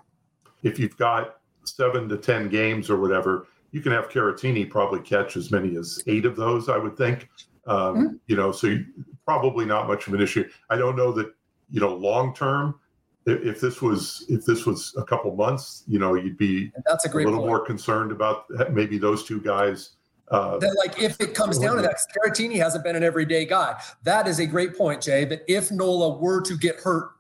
If 0.63 0.79
you've 0.79 0.99
got 0.99 1.41
seven 1.65 2.07
to 2.11 2.19
10 2.19 2.51
games 2.51 2.91
or 2.91 3.01
whatever, 3.01 3.47
you 3.73 3.81
can 3.81 3.93
have 3.93 4.11
Caratini 4.11 4.69
probably 4.69 5.01
catch 5.01 5.39
as 5.39 5.51
many 5.51 5.79
as 5.79 6.03
eight 6.07 6.27
of 6.27 6.37
those, 6.37 6.69
I 6.69 6.77
would 6.77 6.99
think. 6.99 7.31
Um, 7.67 7.79
mm-hmm. 7.79 8.15
You 8.27 8.37
know, 8.37 8.53
so 8.53 8.67
you, 8.67 8.85
probably 9.25 9.65
not 9.65 9.89
much 9.89 10.07
of 10.07 10.13
an 10.13 10.21
issue. 10.21 10.47
I 10.69 10.77
don't 10.77 10.97
know 10.97 11.13
that, 11.13 11.33
you 11.71 11.81
know, 11.81 11.95
long 11.95 12.35
term, 12.35 12.79
if 13.27 13.61
this 13.61 13.83
was 13.83 14.25
if 14.29 14.45
this 14.45 14.67
was 14.67 14.95
a 14.97 15.05
couple 15.05 15.35
months, 15.35 15.85
you 15.87 15.99
know, 15.99 16.15
you'd 16.15 16.39
be 16.39 16.73
that's 16.87 17.05
a, 17.05 17.09
great 17.09 17.27
a 17.27 17.29
little 17.29 17.41
point. 17.41 17.51
more 17.51 17.65
concerned 17.65 18.13
about 18.13 18.45
maybe 18.73 18.99
those 18.99 19.25
two 19.25 19.41
guys. 19.41 19.91
Uh, 20.29 20.59
that 20.59 20.75
like 20.79 21.03
if 21.03 21.21
it 21.21 21.35
comes 21.35 21.59
down 21.59 21.77
to 21.77 21.83
that, 21.83 21.97
Caratini 22.17 22.57
hasn't 22.57 22.85
been 22.85 22.97
an 22.97 23.03
everyday 23.03 23.45
guy. 23.45 23.81
That 24.05 24.29
is 24.29 24.39
a 24.39 24.47
great 24.47 24.77
point, 24.77 25.03
Jay. 25.03 25.25
That 25.25 25.43
if 25.49 25.71
Nola 25.71 26.17
were 26.17 26.41
to 26.43 26.57
get 26.57 26.77
hurt 26.77 27.11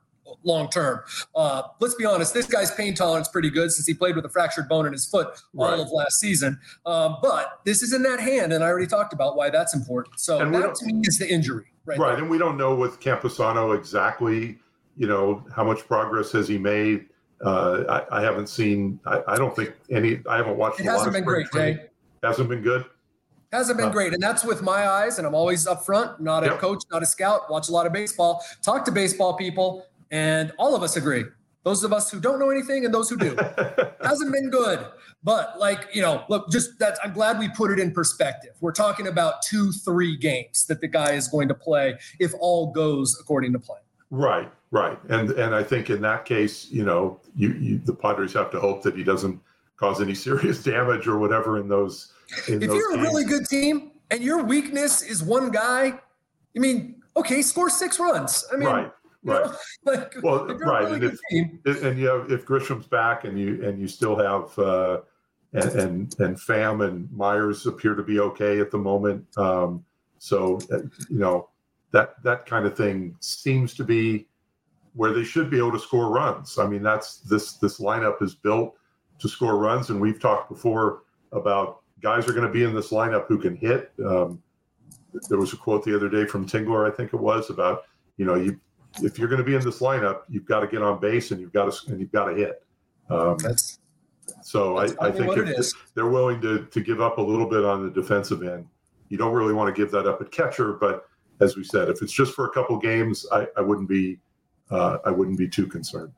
long 0.44 0.70
term, 0.70 1.00
uh, 1.34 1.62
let's 1.80 1.96
be 1.96 2.04
honest, 2.04 2.32
this 2.32 2.46
guy's 2.46 2.70
pain 2.70 2.94
tolerance 2.94 3.26
is 3.26 3.32
pretty 3.32 3.50
good 3.50 3.72
since 3.72 3.86
he 3.86 3.94
played 3.94 4.14
with 4.14 4.24
a 4.24 4.28
fractured 4.28 4.68
bone 4.68 4.86
in 4.86 4.92
his 4.92 5.06
foot 5.06 5.28
all 5.58 5.80
of 5.80 5.90
last 5.90 6.20
season. 6.20 6.58
Um, 6.86 7.16
but 7.20 7.60
this 7.64 7.82
is 7.82 7.92
in 7.92 8.02
that 8.04 8.20
hand, 8.20 8.52
and 8.52 8.62
I 8.62 8.68
already 8.68 8.86
talked 8.86 9.12
about 9.12 9.36
why 9.36 9.50
that's 9.50 9.74
important. 9.74 10.20
So 10.20 10.38
and 10.38 10.54
that 10.54 10.76
to 10.76 10.86
me 10.86 11.02
is 11.02 11.18
the 11.18 11.28
injury, 11.28 11.66
right? 11.84 11.98
Right, 11.98 12.12
there. 12.12 12.22
and 12.22 12.30
we 12.30 12.38
don't 12.38 12.56
know 12.56 12.76
with 12.76 13.00
Campusano 13.00 13.76
exactly 13.76 14.60
you 15.00 15.06
know, 15.06 15.42
how 15.56 15.64
much 15.64 15.86
progress 15.86 16.30
has 16.32 16.46
he 16.46 16.58
made? 16.58 17.06
Uh, 17.42 18.04
I, 18.12 18.18
I, 18.18 18.22
haven't 18.22 18.50
seen. 18.50 19.00
I, 19.06 19.22
I, 19.28 19.36
don't 19.38 19.56
think 19.56 19.72
any. 19.90 20.20
I 20.28 20.36
haven't 20.36 20.58
watched. 20.58 20.78
It 20.78 20.84
hasn't 20.84 21.14
been 21.14 21.24
great, 21.24 21.46
Jay. 21.54 21.86
Hasn't 22.22 22.50
been 22.50 22.60
good. 22.60 22.84
Hasn't 23.50 23.78
been 23.78 23.88
uh, 23.88 23.92
great, 23.92 24.12
and 24.12 24.22
that's 24.22 24.44
with 24.44 24.60
my 24.60 24.86
eyes. 24.86 25.16
And 25.16 25.26
I'm 25.26 25.34
always 25.34 25.66
up 25.66 25.86
front, 25.86 26.20
not 26.20 26.42
a 26.42 26.48
yep. 26.48 26.58
coach, 26.58 26.82
not 26.92 27.02
a 27.02 27.06
scout. 27.06 27.50
Watch 27.50 27.70
a 27.70 27.72
lot 27.72 27.86
of 27.86 27.94
baseball. 27.94 28.44
Talk 28.62 28.84
to 28.84 28.92
baseball 28.92 29.38
people, 29.38 29.86
and 30.10 30.52
all 30.58 30.76
of 30.76 30.82
us 30.82 30.96
agree. 30.96 31.24
Those 31.64 31.82
of 31.82 31.94
us 31.94 32.10
who 32.10 32.20
don't 32.20 32.38
know 32.38 32.50
anything 32.50 32.84
and 32.84 32.92
those 32.92 33.08
who 33.08 33.16
do 33.16 33.34
hasn't 34.02 34.32
been 34.32 34.50
good. 34.50 34.86
But 35.24 35.58
like 35.58 35.88
you 35.94 36.02
know, 36.02 36.24
look, 36.28 36.50
just 36.50 36.78
that 36.78 36.98
I'm 37.02 37.14
glad 37.14 37.38
we 37.38 37.48
put 37.48 37.70
it 37.70 37.78
in 37.78 37.92
perspective. 37.92 38.50
We're 38.60 38.72
talking 38.72 39.06
about 39.06 39.40
two, 39.40 39.72
three 39.72 40.18
games 40.18 40.66
that 40.66 40.82
the 40.82 40.88
guy 40.88 41.12
is 41.12 41.26
going 41.26 41.48
to 41.48 41.54
play 41.54 41.98
if 42.18 42.34
all 42.38 42.70
goes 42.70 43.18
according 43.18 43.54
to 43.54 43.58
plan. 43.58 43.80
Right, 44.10 44.50
right, 44.70 44.98
and 45.08 45.30
and 45.30 45.54
I 45.54 45.62
think 45.62 45.90
in 45.90 46.00
that 46.02 46.24
case, 46.24 46.70
you 46.70 46.84
know, 46.84 47.20
you, 47.36 47.52
you 47.52 47.78
the 47.78 47.94
Padres 47.94 48.32
have 48.34 48.50
to 48.50 48.60
hope 48.60 48.82
that 48.82 48.96
he 48.96 49.04
doesn't 49.04 49.40
cause 49.76 50.00
any 50.00 50.14
serious 50.26 50.62
damage 50.62 51.06
or 51.06 51.18
whatever 51.18 51.58
in 51.58 51.68
those. 51.68 52.12
In 52.48 52.62
if 52.62 52.68
those 52.68 52.76
you're 52.76 52.96
games. 52.96 53.06
a 53.06 53.10
really 53.10 53.24
good 53.24 53.46
team 53.46 53.92
and 54.10 54.22
your 54.22 54.42
weakness 54.42 55.02
is 55.02 55.22
one 55.22 55.50
guy, 55.50 55.98
I 56.56 56.58
mean, 56.58 57.02
okay, 57.16 57.42
score 57.42 57.70
six 57.70 57.98
runs. 57.98 58.44
I 58.52 58.56
mean, 58.56 58.68
right. 58.68 58.92
Right. 59.22 59.44
Know, 59.44 59.54
like, 59.84 60.14
well, 60.22 60.46
right, 60.46 60.84
really 60.84 60.94
and 60.94 61.04
if 61.04 61.18
team, 61.30 61.60
and 61.66 61.98
you 61.98 62.06
know 62.06 62.26
if 62.28 62.46
Grisham's 62.46 62.86
back 62.86 63.24
and 63.24 63.38
you 63.38 63.62
and 63.62 63.78
you 63.78 63.86
still 63.86 64.16
have 64.16 64.58
uh, 64.58 65.00
and, 65.52 65.70
and 65.72 66.20
and 66.20 66.36
Pham 66.36 66.86
and 66.86 67.10
Myers 67.12 67.66
appear 67.66 67.94
to 67.94 68.02
be 68.02 68.18
okay 68.18 68.60
at 68.60 68.70
the 68.70 68.78
moment. 68.78 69.26
Um, 69.36 69.84
so 70.18 70.58
uh, 70.72 70.78
you 71.10 71.18
know 71.18 71.49
that 71.92 72.22
that 72.22 72.46
kind 72.46 72.66
of 72.66 72.76
thing 72.76 73.16
seems 73.20 73.74
to 73.74 73.84
be 73.84 74.26
where 74.94 75.12
they 75.12 75.24
should 75.24 75.50
be 75.50 75.58
able 75.58 75.72
to 75.72 75.78
score 75.78 76.10
runs. 76.10 76.58
I 76.58 76.66
mean, 76.66 76.82
that's 76.82 77.18
this 77.18 77.54
this 77.54 77.80
lineup 77.80 78.22
is 78.22 78.34
built 78.34 78.76
to 79.18 79.28
score 79.28 79.58
runs, 79.58 79.90
and 79.90 80.00
we've 80.00 80.20
talked 80.20 80.48
before 80.48 81.02
about 81.32 81.80
guys 82.02 82.28
are 82.28 82.32
going 82.32 82.46
to 82.46 82.52
be 82.52 82.64
in 82.64 82.74
this 82.74 82.90
lineup 82.90 83.26
who 83.26 83.38
can 83.38 83.54
hit. 83.56 83.92
Um, 84.04 84.42
there 85.28 85.38
was 85.38 85.52
a 85.52 85.56
quote 85.56 85.84
the 85.84 85.94
other 85.94 86.08
day 86.08 86.24
from 86.24 86.46
Tingler, 86.46 86.90
I 86.90 86.94
think 86.94 87.12
it 87.12 87.20
was, 87.20 87.50
about 87.50 87.82
you 88.16 88.24
know 88.24 88.34
you 88.34 88.58
if 89.02 89.18
you're 89.18 89.28
going 89.28 89.38
to 89.38 89.44
be 89.44 89.54
in 89.54 89.62
this 89.62 89.78
lineup, 89.78 90.22
you've 90.28 90.46
got 90.46 90.60
to 90.60 90.66
get 90.66 90.82
on 90.82 90.98
base 91.00 91.30
and 91.30 91.40
you've 91.40 91.52
got 91.52 91.72
to 91.72 91.90
and 91.90 92.00
you've 92.00 92.12
got 92.12 92.26
to 92.26 92.34
hit. 92.34 92.62
Um, 93.08 93.36
that's 93.38 93.78
So 94.42 94.78
I, 94.78 94.88
I 95.00 95.10
think 95.10 95.36
if 95.36 95.72
they're 95.94 96.08
willing 96.08 96.40
to 96.42 96.66
to 96.66 96.80
give 96.80 97.00
up 97.00 97.18
a 97.18 97.22
little 97.22 97.46
bit 97.46 97.64
on 97.64 97.84
the 97.84 97.90
defensive 97.90 98.42
end, 98.42 98.66
you 99.08 99.18
don't 99.18 99.32
really 99.32 99.54
want 99.54 99.74
to 99.74 99.80
give 99.80 99.90
that 99.92 100.06
up 100.06 100.20
at 100.20 100.30
catcher. 100.30 100.72
But 100.72 101.06
as 101.40 101.56
we 101.56 101.64
said, 101.64 101.88
if 101.88 102.02
it's 102.02 102.12
just 102.12 102.34
for 102.34 102.46
a 102.46 102.50
couple 102.50 102.78
games, 102.78 103.26
I, 103.32 103.46
I 103.56 103.60
wouldn't 103.60 103.88
be 103.88 104.18
uh, 104.70 104.98
I 105.04 105.10
wouldn't 105.10 105.38
be 105.38 105.48
too 105.48 105.66
concerned. 105.66 106.12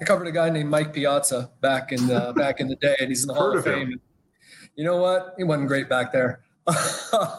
I 0.00 0.04
covered 0.04 0.26
a 0.26 0.32
guy 0.32 0.50
named 0.50 0.70
Mike 0.70 0.92
Piazza 0.92 1.50
back 1.60 1.92
in 1.92 2.06
the, 2.06 2.32
back 2.36 2.60
in 2.60 2.68
the 2.68 2.76
day, 2.76 2.94
and 3.00 3.08
he's 3.08 3.22
in 3.22 3.28
the 3.28 3.34
Hall 3.34 3.50
of, 3.50 3.58
of 3.58 3.64
Fame. 3.64 4.00
You 4.76 4.84
know 4.84 4.98
what? 4.98 5.34
He 5.36 5.44
wasn't 5.44 5.68
great 5.68 5.88
back 5.88 6.12
there. 6.12 6.42
and 6.66 6.76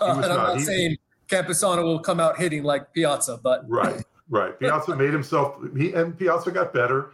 I'm 0.01 0.21
not, 0.21 0.29
not 0.29 0.61
saying 0.61 0.97
Campusano 1.27 1.83
will 1.83 1.99
come 1.99 2.19
out 2.19 2.37
hitting 2.37 2.63
like 2.63 2.93
Piazza, 2.93 3.39
but 3.41 3.63
right, 3.69 4.03
right. 4.29 4.57
Piazza 4.59 4.95
made 4.95 5.13
himself. 5.13 5.57
He 5.77 5.93
and 5.93 6.17
Piazza 6.17 6.51
got 6.51 6.73
better 6.73 7.11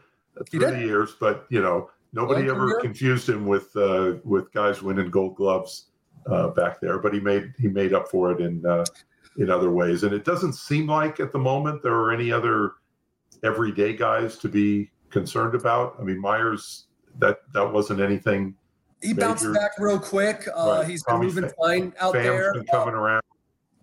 through 0.49 0.71
the 0.71 0.79
years, 0.79 1.15
but 1.19 1.45
you 1.49 1.61
know 1.61 1.89
nobody 2.13 2.49
ever 2.49 2.79
confused 2.79 3.27
him 3.27 3.45
with 3.45 3.75
uh, 3.75 4.13
with 4.23 4.51
guys 4.53 4.81
winning 4.81 5.09
Gold 5.09 5.35
Gloves 5.35 5.87
uh, 6.27 6.49
back 6.49 6.79
there. 6.79 6.99
But 6.99 7.13
he 7.13 7.19
made 7.19 7.53
he 7.59 7.67
made 7.67 7.93
up 7.93 8.07
for 8.07 8.31
it 8.31 8.39
in 8.39 8.65
uh, 8.65 8.85
in 9.37 9.49
other 9.49 9.71
ways, 9.71 10.03
and 10.03 10.13
it 10.13 10.25
doesn't 10.25 10.53
seem 10.53 10.87
like 10.87 11.19
at 11.19 11.31
the 11.31 11.39
moment 11.39 11.81
there 11.81 11.93
are 11.93 12.11
any 12.11 12.31
other 12.31 12.73
everyday 13.43 13.93
guys 13.93 14.37
to 14.37 14.47
be 14.47 14.91
concerned 15.09 15.55
about. 15.55 15.95
I 15.99 16.03
mean, 16.03 16.19
Myers 16.19 16.85
that 17.19 17.39
that 17.53 17.71
wasn't 17.71 18.01
anything. 18.01 18.55
He 19.01 19.09
major. 19.09 19.27
bounced 19.27 19.53
back 19.53 19.71
real 19.77 19.99
quick. 19.99 20.47
Uh, 20.55 20.77
right. 20.79 20.87
He's 20.87 21.03
been 21.03 21.19
moving 21.19 21.49
fine 21.61 21.93
out 21.99 22.15
Pham's 22.15 22.25
there. 22.25 22.53
Been 22.53 22.65
coming 22.65 22.95
around. 22.95 23.23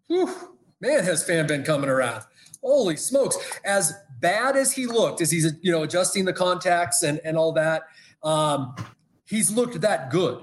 Whew, 0.06 0.34
man, 0.80 1.04
has 1.04 1.26
Pham 1.26 1.46
been 1.46 1.62
coming 1.62 1.90
around? 1.90 2.24
Holy 2.62 2.96
smokes! 2.96 3.36
As 3.64 3.92
bad 4.20 4.56
as 4.56 4.72
he 4.72 4.86
looked, 4.86 5.20
as 5.20 5.30
he's 5.30 5.52
you 5.62 5.72
know 5.72 5.82
adjusting 5.82 6.24
the 6.24 6.32
contacts 6.32 7.02
and 7.02 7.20
and 7.24 7.36
all 7.36 7.52
that, 7.52 7.82
um, 8.22 8.74
he's 9.26 9.50
looked 9.50 9.80
that 9.80 10.10
good 10.10 10.42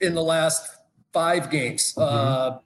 in 0.00 0.14
the 0.14 0.22
last 0.22 0.68
five 1.12 1.50
games. 1.50 1.94
Mm-hmm. 1.94 2.02
Uh, 2.02 2.58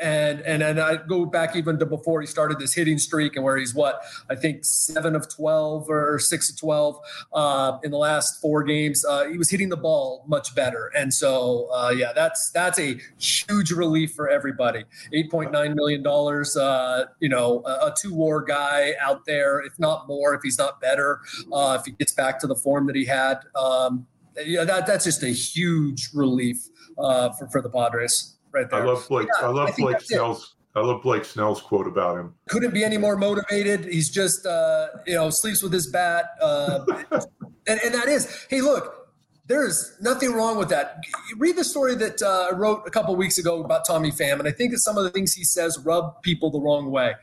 and 0.00 0.40
and 0.40 0.62
and 0.62 0.80
I 0.80 0.96
go 0.96 1.26
back 1.26 1.54
even 1.54 1.78
to 1.78 1.86
before 1.86 2.20
he 2.20 2.26
started 2.26 2.58
this 2.58 2.74
hitting 2.74 2.98
streak 2.98 3.36
and 3.36 3.44
where 3.44 3.56
he's 3.56 3.74
what 3.74 4.02
I 4.28 4.34
think 4.34 4.64
seven 4.64 5.14
of 5.14 5.28
twelve 5.28 5.88
or 5.88 6.18
six 6.18 6.50
of 6.50 6.58
twelve 6.58 6.98
uh, 7.32 7.78
in 7.84 7.90
the 7.90 7.98
last 7.98 8.40
four 8.40 8.64
games. 8.64 9.04
Uh, 9.04 9.26
he 9.26 9.38
was 9.38 9.50
hitting 9.50 9.68
the 9.68 9.76
ball 9.76 10.24
much 10.26 10.54
better, 10.54 10.90
and 10.96 11.12
so 11.12 11.68
uh, 11.72 11.92
yeah, 11.96 12.12
that's 12.14 12.50
that's 12.50 12.78
a 12.78 12.98
huge 13.18 13.70
relief 13.70 14.12
for 14.14 14.28
everybody. 14.28 14.84
Eight 15.12 15.30
point 15.30 15.52
nine 15.52 15.74
million 15.74 16.02
dollars. 16.02 16.56
Uh, 16.56 17.06
you 17.20 17.28
know, 17.28 17.62
a, 17.66 17.86
a, 17.86 17.94
two 17.96 18.14
WAR 18.14 18.42
guy 18.42 18.94
out 19.00 19.26
there, 19.26 19.60
if 19.60 19.78
not 19.78 20.08
more, 20.08 20.34
if 20.34 20.40
he's 20.42 20.58
not 20.58 20.80
better, 20.80 21.20
uh, 21.52 21.76
if 21.78 21.84
he 21.84 21.92
gets 21.92 22.12
back 22.12 22.38
to 22.40 22.46
the 22.46 22.56
form 22.56 22.86
that 22.86 22.96
he 22.96 23.04
had. 23.04 23.40
Um, 23.54 24.06
yeah, 24.44 24.64
that 24.64 24.86
that's 24.86 25.04
just 25.04 25.22
a 25.22 25.28
huge 25.28 26.08
relief 26.14 26.68
uh, 26.98 27.30
for 27.32 27.48
for 27.48 27.60
the 27.60 27.68
Padres 27.68 28.36
right 28.52 28.68
there. 28.70 28.82
I 28.82 28.84
love 28.84 29.06
Blake. 29.08 29.28
Yeah, 29.40 29.48
I 29.48 29.50
love 29.50 29.68
I 29.70 29.74
Blake 29.76 30.00
Snell's. 30.00 30.56
I 30.74 30.80
love 30.80 31.02
Blake 31.02 31.24
Snell's 31.24 31.60
quote 31.60 31.88
about 31.88 32.16
him. 32.16 32.34
Couldn't 32.48 32.72
be 32.72 32.84
any 32.84 32.96
more 32.96 33.16
motivated. 33.16 33.86
He's 33.86 34.08
just, 34.08 34.46
uh, 34.46 34.88
you 35.04 35.14
know, 35.14 35.28
sleeps 35.28 35.62
with 35.62 35.72
his 35.72 35.88
bat, 35.88 36.26
uh, 36.40 36.84
and, 37.66 37.80
and 37.84 37.92
that 37.92 38.06
is, 38.06 38.46
hey, 38.48 38.60
look, 38.60 39.00
there's 39.46 39.96
nothing 40.00 40.32
wrong 40.32 40.56
with 40.56 40.68
that. 40.68 41.02
Read 41.36 41.56
the 41.56 41.64
story 41.64 41.96
that 41.96 42.22
uh, 42.22 42.50
I 42.52 42.54
wrote 42.54 42.84
a 42.86 42.90
couple 42.90 43.16
weeks 43.16 43.36
ago 43.36 43.64
about 43.64 43.84
Tommy 43.84 44.12
Pham, 44.12 44.38
and 44.38 44.46
I 44.46 44.52
think 44.52 44.70
that 44.70 44.78
some 44.78 44.96
of 44.96 45.02
the 45.02 45.10
things 45.10 45.34
he 45.34 45.42
says 45.42 45.76
rub 45.80 46.22
people 46.22 46.50
the 46.50 46.60
wrong 46.60 46.88
way. 46.88 47.14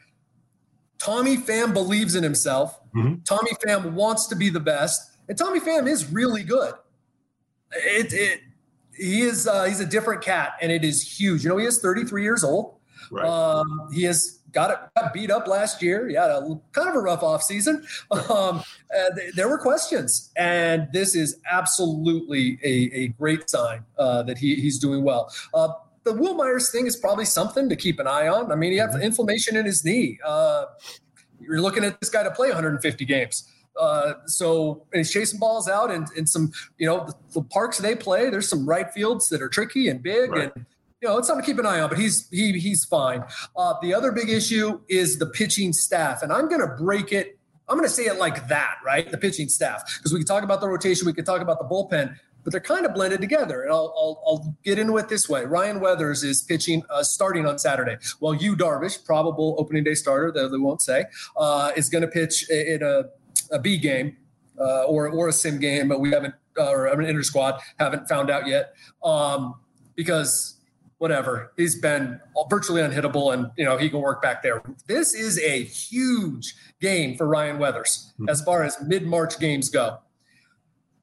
Tommy 0.99 1.37
Pham 1.37 1.73
believes 1.73 2.15
in 2.15 2.23
himself. 2.23 2.77
Mm-hmm. 2.93 3.21
Tommy 3.23 3.51
Pham 3.65 3.93
wants 3.93 4.27
to 4.27 4.35
be 4.35 4.49
the 4.49 4.59
best, 4.59 5.09
and 5.29 5.37
Tommy 5.37 5.61
Pham 5.61 5.87
is 5.87 6.11
really 6.11 6.43
good. 6.43 6.73
It, 7.71 8.11
it 8.11 8.41
he 8.97 9.21
is 9.21 9.47
uh, 9.47 9.65
he's 9.65 9.79
a 9.79 9.85
different 9.85 10.21
cat, 10.21 10.53
and 10.61 10.71
it 10.71 10.83
is 10.83 11.01
huge. 11.01 11.43
You 11.43 11.49
know, 11.49 11.57
he 11.57 11.65
is 11.65 11.79
33 11.79 12.23
years 12.23 12.43
old. 12.43 12.75
Right. 13.11 13.25
Um, 13.25 13.89
he 13.93 14.03
has 14.03 14.39
got 14.51 14.71
it 14.71 14.77
got 14.95 15.13
beat 15.13 15.31
up 15.31 15.47
last 15.47 15.81
year. 15.81 16.07
He 16.07 16.15
had 16.15 16.29
a 16.29 16.59
kind 16.71 16.89
of 16.89 16.95
a 16.95 16.99
rough 16.99 17.23
off 17.23 17.43
season. 17.43 17.85
Um, 18.29 18.63
th- 19.15 19.33
there 19.35 19.47
were 19.47 19.57
questions, 19.57 20.31
and 20.35 20.87
this 20.91 21.15
is 21.15 21.39
absolutely 21.49 22.59
a, 22.63 22.89
a 22.93 23.07
great 23.09 23.49
sign 23.49 23.85
uh, 23.97 24.23
that 24.23 24.37
he, 24.37 24.55
he's 24.55 24.79
doing 24.79 25.03
well. 25.03 25.31
Uh, 25.53 25.69
the 26.03 26.13
Wil 26.13 26.35
Myers 26.35 26.69
thing 26.71 26.87
is 26.87 26.95
probably 26.95 27.25
something 27.25 27.69
to 27.69 27.75
keep 27.75 27.99
an 27.99 28.07
eye 28.07 28.27
on. 28.27 28.51
I 28.51 28.55
mean, 28.55 28.71
he 28.71 28.77
has 28.79 28.91
mm-hmm. 28.91 29.03
inflammation 29.03 29.55
in 29.55 29.65
his 29.65 29.85
knee. 29.85 30.19
Uh, 30.25 30.65
you're 31.39 31.61
looking 31.61 31.83
at 31.83 31.99
this 31.99 32.09
guy 32.09 32.23
to 32.23 32.31
play 32.31 32.47
150 32.47 33.05
games. 33.05 33.49
Uh, 33.79 34.13
so 34.25 34.85
he's 34.93 35.11
chasing 35.11 35.39
balls 35.39 35.67
out 35.67 35.91
and, 35.91 36.07
and 36.17 36.27
some, 36.27 36.51
you 36.77 36.87
know, 36.87 37.05
the, 37.05 37.13
the, 37.33 37.41
parks 37.41 37.77
they 37.77 37.95
play, 37.95 38.29
there's 38.29 38.49
some 38.49 38.67
right 38.67 38.91
fields 38.91 39.29
that 39.29 39.41
are 39.41 39.49
tricky 39.49 39.87
and 39.87 40.01
big 40.01 40.31
right. 40.31 40.51
and, 40.55 40.65
you 41.01 41.07
know, 41.07 41.17
it's 41.17 41.27
something 41.27 41.45
to 41.45 41.51
keep 41.51 41.59
an 41.59 41.65
eye 41.65 41.79
on, 41.79 41.89
but 41.89 41.99
he's, 41.99 42.27
he, 42.29 42.57
he's 42.59 42.83
fine. 42.83 43.23
Uh, 43.55 43.75
the 43.81 43.93
other 43.93 44.11
big 44.11 44.29
issue 44.29 44.79
is 44.89 45.19
the 45.19 45.27
pitching 45.27 45.71
staff. 45.71 46.23
And 46.23 46.33
I'm 46.33 46.49
going 46.49 46.61
to 46.61 46.75
break 46.75 47.11
it. 47.11 47.37
I'm 47.69 47.77
going 47.77 47.87
to 47.87 47.93
say 47.93 48.05
it 48.05 48.17
like 48.17 48.47
that, 48.47 48.77
right? 48.83 49.09
The 49.09 49.17
pitching 49.17 49.49
staff, 49.49 49.83
because 49.97 50.11
we 50.11 50.19
can 50.19 50.25
talk 50.25 50.43
about 50.43 50.61
the 50.61 50.67
rotation. 50.67 51.05
We 51.05 51.13
can 51.13 51.25
talk 51.25 51.41
about 51.41 51.59
the 51.59 51.65
bullpen, 51.65 52.15
but 52.43 52.51
they're 52.51 52.61
kind 52.61 52.85
of 52.85 52.93
blended 52.93 53.19
together. 53.19 53.63
And 53.63 53.71
I'll, 53.73 53.93
I'll, 53.95 54.23
I'll 54.25 54.57
get 54.63 54.79
into 54.79 54.97
it 54.97 55.09
this 55.09 55.27
way. 55.27 55.45
Ryan 55.45 55.81
Weathers 55.81 56.23
is 56.23 56.41
pitching, 56.41 56.81
uh, 56.89 57.03
starting 57.03 57.45
on 57.45 57.59
Saturday. 57.59 57.97
while 58.19 58.33
Yu 58.33 58.55
Darvish, 58.55 59.05
probable 59.05 59.55
opening 59.59 59.83
day 59.83 59.95
starter, 59.95 60.31
though 60.31 60.47
they 60.47 60.57
won't 60.57 60.81
say, 60.81 61.05
uh, 61.35 61.71
is 61.75 61.89
going 61.89 62.03
to 62.03 62.07
pitch 62.07 62.49
in 62.49 62.81
a 62.81 63.03
a 63.51 63.59
B 63.59 63.77
game 63.77 64.17
uh, 64.59 64.83
or 64.83 65.09
or 65.09 65.27
a 65.29 65.33
sim 65.33 65.59
game, 65.59 65.87
but 65.87 65.99
we 65.99 66.11
haven't 66.11 66.33
uh, 66.57 66.69
or 66.69 66.87
an 66.87 67.05
inter 67.05 67.23
squad 67.23 67.59
haven't 67.79 68.07
found 68.07 68.29
out 68.29 68.47
yet 68.47 68.73
um, 69.03 69.55
because 69.95 70.55
whatever 70.97 71.51
he's 71.57 71.79
been 71.79 72.19
virtually 72.49 72.81
unhittable 72.81 73.31
and 73.33 73.51
you 73.55 73.63
know 73.63 73.77
he 73.77 73.89
can 73.89 74.01
work 74.01 74.21
back 74.21 74.41
there. 74.41 74.61
This 74.87 75.13
is 75.13 75.39
a 75.39 75.63
huge 75.63 76.55
game 76.81 77.17
for 77.17 77.27
Ryan 77.27 77.59
Weathers 77.59 78.13
mm-hmm. 78.13 78.29
as 78.29 78.41
far 78.41 78.63
as 78.63 78.77
mid 78.85 79.05
March 79.05 79.39
games 79.39 79.69
go. 79.69 79.99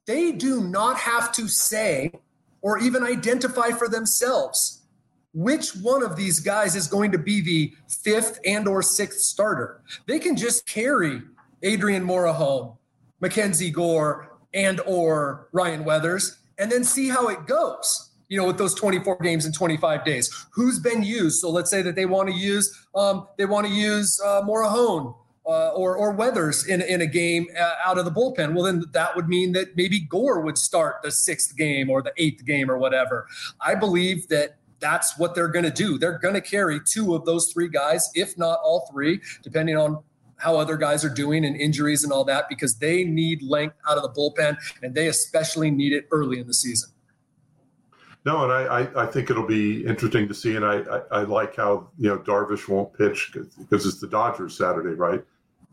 They 0.07 0.33
do 0.33 0.63
not 0.63 0.97
have 0.99 1.33
to 1.33 1.49
say 1.49 2.13
or 2.61 2.79
even 2.79 3.05
identify 3.05 3.71
for 3.71 3.89
themselves 3.89 4.83
which 5.35 5.75
one 5.77 6.03
of 6.03 6.17
these 6.17 6.39
guys 6.39 6.77
is 6.77 6.87
going 6.87 7.11
to 7.11 7.19
be 7.19 7.41
the 7.41 7.73
fifth 7.89 8.39
and 8.47 8.69
or 8.69 8.83
sixth 8.83 9.21
starter. 9.21 9.83
They 10.07 10.19
can 10.19 10.37
just 10.37 10.67
carry 10.67 11.23
Adrian 11.65 12.05
Morejon, 12.05 12.77
Mackenzie 13.21 13.71
Gore, 13.71 14.39
and 14.53 14.81
or 14.87 15.49
Ryan 15.53 15.85
Weathers, 15.85 16.39
and 16.59 16.71
then 16.71 16.85
see 16.85 17.09
how 17.09 17.29
it 17.29 17.47
goes. 17.47 18.11
You 18.29 18.39
know, 18.39 18.47
with 18.47 18.59
those 18.59 18.75
24 18.75 19.19
games 19.19 19.45
in 19.45 19.53
25 19.53 20.05
days, 20.05 20.47
who's 20.53 20.79
been 20.79 21.03
used? 21.03 21.41
So 21.41 21.51
let's 21.51 21.71
say 21.71 21.83
that 21.83 21.95
they 21.95 22.07
want 22.07 22.29
to 22.29 22.35
use 22.35 22.87
um, 22.95 23.27
they 23.37 23.45
want 23.45 23.67
to 23.67 23.73
use 23.73 24.21
uh, 24.25 24.43
Morejon 24.43 25.15
uh, 25.47 25.71
or 25.73 25.97
or 25.97 26.13
Weathers 26.13 26.67
in 26.67 26.81
in 26.81 27.01
a 27.01 27.07
game 27.07 27.47
uh, 27.59 27.73
out 27.85 27.99
of 27.99 28.05
the 28.05 28.11
bullpen. 28.11 28.55
Well, 28.55 28.65
then 28.65 28.85
that 28.93 29.15
would 29.15 29.29
mean 29.29 29.53
that 29.53 29.77
maybe 29.77 30.01
Gore 30.01 30.41
would 30.41 30.59
start 30.59 30.97
the 31.03 31.11
sixth 31.11 31.57
game 31.57 31.91
or 31.91 32.03
the 32.03 32.13
eighth 32.17 32.45
game 32.45 32.71
or 32.71 32.79
whatever. 32.79 33.27
I 33.61 33.75
believe 33.75 34.29
that 34.29 34.57
that's 34.81 35.19
what 35.19 35.35
they're 35.35 35.49
going 35.49 35.65
to 35.65 35.71
do. 35.71 35.99
They're 35.99 36.19
going 36.19 36.35
to 36.35 36.41
carry 36.41 36.81
two 36.85 37.15
of 37.15 37.25
those 37.25 37.51
three 37.53 37.69
guys, 37.69 38.11
if 38.15 38.37
not 38.37 38.59
all 38.63 38.89
three, 38.93 39.21
depending 39.43 39.77
on 39.77 40.03
how 40.45 40.57
other 40.59 40.77
guys 40.77 41.05
are 41.05 41.11
doing 41.11 41.45
and 41.47 41.57
injuries 41.57 42.05
and 42.05 42.13
all 42.13 42.25
that 42.25 42.49
because 42.51 42.77
they 42.77 43.03
need 43.03 43.43
length 43.43 43.77
out 43.89 43.97
of 43.97 44.03
the 44.03 44.11
bullpen 44.11 44.57
and 44.83 44.95
they 44.95 45.09
especially 45.09 45.71
need 45.71 45.93
it 45.93 46.07
early 46.13 46.39
in 46.39 46.47
the 46.47 46.55
season. 46.55 46.91
No, 48.27 48.45
and 48.45 48.53
I, 48.53 48.81
I, 48.81 49.05
I 49.05 49.07
think 49.07 49.31
it'll 49.31 49.47
be 49.47 49.85
interesting 49.87 50.29
to 50.29 50.35
see. 50.35 50.57
And 50.57 50.65
I, 50.65 50.81
I, 50.81 51.01
I 51.11 51.23
like 51.23 51.57
how, 51.57 51.89
you 51.99 52.09
know, 52.09 52.19
Darvish 52.19 52.69
won't 52.69 52.93
pitch 52.97 53.33
because 53.59 53.87
it's 53.87 54.01
the 54.01 54.07
Dodgers 54.07 54.57
Saturday, 54.57 54.95
right? 54.95 55.23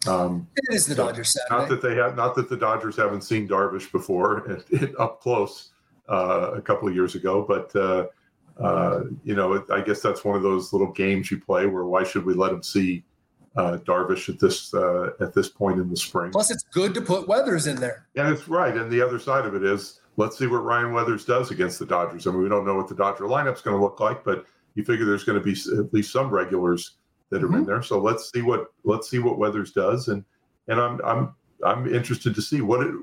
Um, 0.07 0.47
it 0.55 0.73
is 0.73 0.85
the 0.85 0.95
so 0.95 1.07
Dodgers 1.07 1.33
Saturday. 1.33 1.61
Not 1.61 1.69
that 1.69 1.87
they 1.87 1.95
have, 1.95 2.15
not 2.15 2.35
that 2.35 2.49
the 2.49 2.57
Dodgers 2.57 2.95
haven't 2.95 3.21
seen 3.21 3.47
Darvish 3.47 3.91
before 3.91 4.61
and 4.71 4.95
up 4.97 5.21
close 5.21 5.71
uh, 6.09 6.51
a 6.55 6.61
couple 6.61 6.87
of 6.87 6.95
years 6.95 7.15
ago, 7.15 7.45
but 7.47 7.73
uh, 7.75 8.07
uh, 8.61 9.01
you 9.23 9.35
know, 9.35 9.63
I 9.69 9.81
guess 9.81 10.01
that's 10.01 10.23
one 10.23 10.35
of 10.35 10.43
those 10.43 10.73
little 10.73 10.91
games 10.91 11.29
you 11.29 11.39
play 11.39 11.65
where 11.65 11.85
why 11.85 12.03
should 12.03 12.25
we 12.25 12.33
let 12.33 12.51
him 12.51 12.63
see 12.63 13.03
uh, 13.55 13.77
Darvish 13.85 14.29
at 14.29 14.39
this 14.39 14.73
uh, 14.73 15.11
at 15.19 15.33
this 15.33 15.49
point 15.49 15.79
in 15.79 15.89
the 15.89 15.97
spring. 15.97 16.31
Plus, 16.31 16.51
it's 16.51 16.63
good 16.63 16.93
to 16.93 17.01
put 17.01 17.27
Weathers 17.27 17.67
in 17.67 17.75
there. 17.77 18.07
And 18.15 18.29
it's 18.29 18.47
right. 18.47 18.75
And 18.75 18.91
the 18.91 19.01
other 19.01 19.19
side 19.19 19.45
of 19.45 19.55
it 19.55 19.63
is, 19.63 19.99
let's 20.17 20.37
see 20.37 20.47
what 20.47 20.63
Ryan 20.63 20.93
Weathers 20.93 21.25
does 21.25 21.51
against 21.51 21.79
the 21.79 21.85
Dodgers. 21.85 22.27
I 22.27 22.31
mean, 22.31 22.43
we 22.43 22.49
don't 22.49 22.65
know 22.65 22.75
what 22.75 22.87
the 22.87 22.95
Dodger 22.95 23.25
lineup's 23.25 23.61
going 23.61 23.75
to 23.75 23.81
look 23.81 23.99
like, 23.99 24.23
but 24.23 24.45
you 24.75 24.85
figure 24.85 25.05
there's 25.05 25.25
going 25.25 25.37
to 25.37 25.43
be 25.43 25.59
at 25.77 25.93
least 25.93 26.13
some 26.13 26.29
regulars 26.29 26.95
that 27.29 27.43
are 27.43 27.47
mm-hmm. 27.47 27.57
in 27.57 27.65
there. 27.65 27.81
So 27.81 27.99
let's 27.99 28.31
see 28.31 28.41
what 28.41 28.67
let's 28.83 29.09
see 29.09 29.19
what 29.19 29.37
Weathers 29.37 29.71
does. 29.71 30.07
And 30.07 30.23
and 30.67 30.79
I'm 30.79 31.01
I'm 31.03 31.35
I'm 31.65 31.93
interested 31.93 32.33
to 32.35 32.41
see 32.41 32.61
what 32.61 32.81
it, 32.81 32.93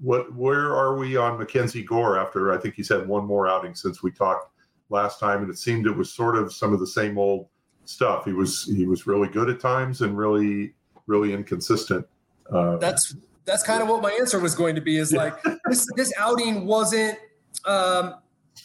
what 0.00 0.34
where 0.34 0.74
are 0.74 0.96
we 0.96 1.16
on 1.16 1.38
Mackenzie 1.38 1.84
Gore 1.84 2.18
after 2.18 2.52
I 2.52 2.58
think 2.58 2.74
he's 2.74 2.88
had 2.88 3.06
one 3.06 3.24
more 3.24 3.48
outing 3.48 3.74
since 3.74 4.02
we 4.02 4.10
talked 4.10 4.50
last 4.90 5.20
time, 5.20 5.42
and 5.42 5.50
it 5.50 5.58
seemed 5.58 5.86
it 5.86 5.96
was 5.96 6.12
sort 6.12 6.36
of 6.36 6.52
some 6.52 6.72
of 6.72 6.80
the 6.80 6.86
same 6.86 7.18
old 7.18 7.48
stuff. 7.84 8.24
He 8.24 8.32
was 8.32 8.64
he 8.64 8.86
was 8.86 9.06
really 9.06 9.28
good 9.28 9.48
at 9.48 9.60
times 9.60 10.00
and 10.00 10.16
really 10.16 10.74
really 11.06 11.32
inconsistent. 11.32 12.06
Uh, 12.50 12.76
that's 12.76 13.14
that's 13.44 13.62
kind 13.62 13.82
of 13.82 13.88
what 13.88 14.02
my 14.02 14.10
answer 14.12 14.38
was 14.38 14.54
going 14.54 14.74
to 14.74 14.80
be. 14.80 14.98
Is 14.98 15.12
like 15.12 15.34
this 15.66 15.86
this 15.96 16.12
outing 16.18 16.66
wasn't 16.66 17.18
um, 17.64 18.16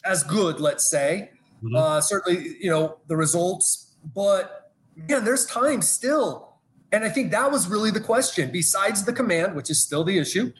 as 0.05 0.23
good. 0.23 0.59
Let's 0.59 0.89
say 0.89 1.31
mm-hmm. 1.63 1.75
uh, 1.75 2.01
certainly 2.01 2.57
you 2.59 2.69
know 2.69 2.97
the 3.07 3.15
results, 3.15 3.95
but 4.15 4.71
man, 4.95 5.23
there's 5.23 5.45
time 5.45 5.81
still, 5.81 6.53
and 6.91 7.03
I 7.03 7.09
think 7.09 7.31
that 7.31 7.51
was 7.51 7.67
really 7.67 7.91
the 7.91 8.01
question. 8.01 8.51
Besides 8.51 9.03
the 9.03 9.13
command, 9.13 9.55
which 9.55 9.69
is 9.69 9.81
still 9.81 10.03
the 10.03 10.17
issue, 10.17 10.51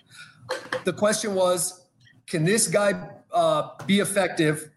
the 0.84 0.94
question 0.94 1.36
was, 1.36 1.88
can 2.26 2.44
this 2.44 2.68
guy 2.68 3.10
uh, 3.32 3.70
be 3.86 4.00
effective, 4.00 4.72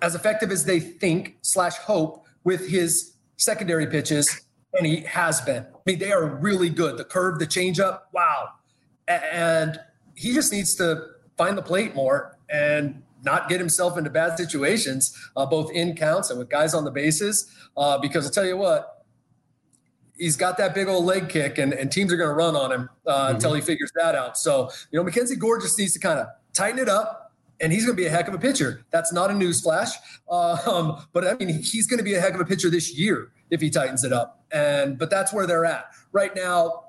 as 0.00 0.14
effective 0.14 0.50
as 0.50 0.64
they 0.64 0.80
think 0.80 1.36
slash 1.42 1.76
hope 1.76 2.24
with 2.48 2.66
his 2.66 3.12
secondary 3.36 3.86
pitches? 3.86 4.40
And 4.72 4.86
he 4.86 5.00
has 5.00 5.42
been. 5.42 5.64
I 5.64 5.78
mean, 5.84 5.98
they 5.98 6.12
are 6.12 6.24
really 6.24 6.70
good. 6.70 6.96
The 6.96 7.04
curve, 7.04 7.38
the 7.38 7.46
changeup, 7.46 8.00
wow. 8.14 8.48
And 9.06 9.78
he 10.14 10.32
just 10.32 10.50
needs 10.50 10.74
to 10.76 10.86
find 11.36 11.58
the 11.58 11.62
plate 11.62 11.94
more 11.94 12.38
and 12.48 13.02
not 13.22 13.50
get 13.50 13.60
himself 13.60 13.98
into 13.98 14.08
bad 14.08 14.38
situations, 14.38 15.14
uh, 15.36 15.44
both 15.44 15.70
in 15.72 15.94
counts 15.94 16.30
and 16.30 16.38
with 16.38 16.48
guys 16.48 16.72
on 16.72 16.84
the 16.84 16.90
bases. 16.90 17.50
Uh, 17.76 17.98
because 17.98 18.24
I'll 18.24 18.32
tell 18.32 18.46
you 18.46 18.56
what, 18.56 19.04
he's 20.16 20.36
got 20.36 20.56
that 20.56 20.74
big 20.74 20.88
old 20.88 21.04
leg 21.04 21.28
kick, 21.28 21.58
and, 21.58 21.74
and 21.74 21.92
teams 21.92 22.10
are 22.12 22.16
going 22.16 22.30
to 22.30 22.34
run 22.34 22.56
on 22.56 22.72
him 22.72 22.88
uh, 23.06 23.12
mm-hmm. 23.12 23.34
until 23.34 23.52
he 23.52 23.60
figures 23.60 23.92
that 24.00 24.14
out. 24.14 24.38
So, 24.38 24.70
you 24.90 24.98
know, 24.98 25.04
Mackenzie 25.04 25.36
Gore 25.36 25.60
just 25.60 25.78
needs 25.78 25.92
to 25.92 25.98
kind 25.98 26.18
of 26.18 26.28
tighten 26.54 26.78
it 26.78 26.88
up, 26.88 27.17
and 27.60 27.72
he's 27.72 27.84
going 27.84 27.96
to 27.96 28.00
be 28.00 28.06
a 28.06 28.10
heck 28.10 28.28
of 28.28 28.34
a 28.34 28.38
pitcher. 28.38 28.84
That's 28.90 29.12
not 29.12 29.30
a 29.30 29.34
newsflash, 29.34 29.90
um, 30.30 31.04
but 31.12 31.26
I 31.26 31.34
mean, 31.34 31.62
he's 31.62 31.86
going 31.86 31.98
to 31.98 32.04
be 32.04 32.14
a 32.14 32.20
heck 32.20 32.34
of 32.34 32.40
a 32.40 32.44
pitcher 32.44 32.70
this 32.70 32.96
year 32.96 33.32
if 33.50 33.60
he 33.60 33.70
tightens 33.70 34.04
it 34.04 34.12
up. 34.12 34.44
And 34.52 34.98
but 34.98 35.10
that's 35.10 35.32
where 35.32 35.46
they're 35.46 35.64
at 35.64 35.86
right 36.12 36.34
now. 36.34 36.84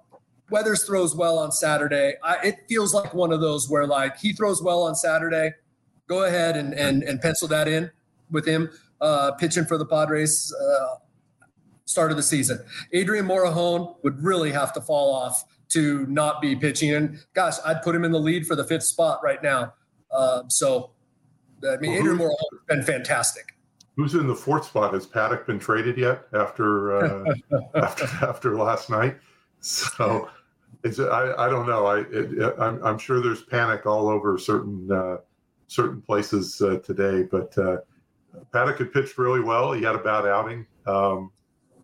Weathers 0.49 0.83
throws 0.83 1.15
well 1.15 1.37
on 1.37 1.51
Saturday. 1.51 2.15
I, 2.23 2.37
it 2.43 2.55
feels 2.67 2.93
like 2.93 3.13
one 3.13 3.31
of 3.31 3.41
those 3.41 3.69
where 3.69 3.85
like 3.85 4.17
he 4.17 4.33
throws 4.33 4.61
well 4.61 4.83
on 4.83 4.95
Saturday. 4.95 5.53
Go 6.07 6.23
ahead 6.23 6.57
and 6.57 6.73
and, 6.73 7.03
and 7.03 7.21
pencil 7.21 7.47
that 7.49 7.67
in 7.67 7.91
with 8.31 8.47
him 8.47 8.69
uh, 9.01 9.31
pitching 9.33 9.65
for 9.65 9.77
the 9.77 9.85
Padres. 9.85 10.53
Uh, 10.53 10.95
start 11.85 12.11
of 12.11 12.17
the 12.17 12.23
season. 12.23 12.59
Adrian 12.93 13.25
Morejon 13.25 13.95
would 14.03 14.23
really 14.23 14.51
have 14.51 14.71
to 14.73 14.81
fall 14.81 15.11
off 15.11 15.43
to 15.69 16.05
not 16.05 16.39
be 16.41 16.55
pitching. 16.55 16.93
And 16.93 17.19
gosh, 17.33 17.55
I'd 17.65 17.81
put 17.81 17.95
him 17.95 18.03
in 18.03 18.11
the 18.11 18.19
lead 18.19 18.45
for 18.45 18.55
the 18.55 18.63
fifth 18.63 18.83
spot 18.83 19.21
right 19.23 19.41
now. 19.41 19.73
Uh, 20.11 20.43
so, 20.47 20.91
I 21.67 21.77
mean, 21.77 21.93
Adrian 21.93 22.17
Moore 22.17 22.35
has 22.51 22.59
been 22.67 22.83
fantastic. 22.83 23.55
Who's 23.95 24.15
in 24.15 24.27
the 24.27 24.35
fourth 24.35 24.65
spot? 24.65 24.93
Has 24.93 25.05
Paddack 25.05 25.45
been 25.45 25.59
traded 25.59 25.97
yet 25.97 26.23
after 26.33 26.95
uh, 26.95 27.33
after, 27.75 28.05
after 28.25 28.55
last 28.55 28.89
night? 28.89 29.17
So, 29.59 30.29
it's 30.83 30.99
I, 30.99 31.33
I 31.37 31.49
don't 31.49 31.67
know. 31.67 31.85
I 31.85 31.99
it, 32.11 32.55
I'm, 32.59 32.83
I'm 32.83 32.97
sure 32.97 33.21
there's 33.21 33.43
panic 33.43 33.85
all 33.85 34.07
over 34.07 34.37
certain 34.37 34.89
uh, 34.91 35.17
certain 35.67 36.01
places 36.01 36.61
uh, 36.61 36.79
today, 36.79 37.23
but 37.23 37.57
uh, 37.57 37.77
Paddack 38.53 38.77
had 38.77 38.93
pitched 38.93 39.17
really 39.17 39.41
well. 39.41 39.73
He 39.73 39.83
had 39.83 39.95
a 39.95 39.99
bad 39.99 40.25
outing. 40.25 40.65
Um, 40.85 41.31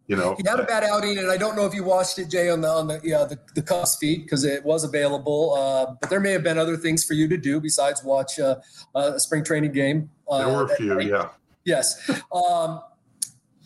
you 0.08 0.16
know, 0.16 0.36
he 0.36 0.44
had 0.48 0.60
a 0.60 0.64
bad 0.64 0.84
outing, 0.84 1.18
and 1.18 1.32
I 1.32 1.38
don't 1.38 1.56
know 1.56 1.66
if 1.66 1.74
you 1.74 1.84
watched 1.84 2.20
it, 2.20 2.30
Jay, 2.30 2.50
on 2.50 2.62
the 2.62 2.68
on 2.68 2.88
the 2.88 3.02
yeah 3.04 3.26
the, 3.26 3.40
the 3.56 3.62
Cubs 3.62 3.96
feed 3.96 4.24
because 4.24 4.44
it 4.44 4.64
was 4.64 4.84
available. 4.84 5.56
Uh, 5.56 5.96
but 6.00 6.10
there 6.10 6.20
may 6.20 6.32
have 6.32 6.44
been 6.44 6.60
other 6.60 6.78
things 6.78 7.04
for 7.04 7.14
you 7.14 7.28
to 7.28 7.38
do 7.38 7.60
besides 7.60 8.04
watch 8.04 8.40
uh, 8.40 8.58
a 8.94 9.20
spring 9.20 9.44
training 9.44 9.72
game. 9.72 10.10
Uh, 10.30 10.46
there 10.46 10.56
were 10.56 10.66
a 10.66 10.76
few, 10.76 11.02
yeah. 11.02 11.30
Yes. 11.64 12.10
Um, 12.32 12.82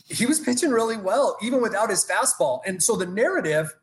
he 0.09 0.25
was 0.25 0.39
pitching 0.39 0.71
really 0.71 0.97
well, 0.97 1.37
even 1.41 1.61
without 1.61 1.89
his 1.89 2.05
fastball. 2.05 2.61
And 2.65 2.81
so 2.81 2.95
the 2.95 3.05
narrative, 3.05 3.75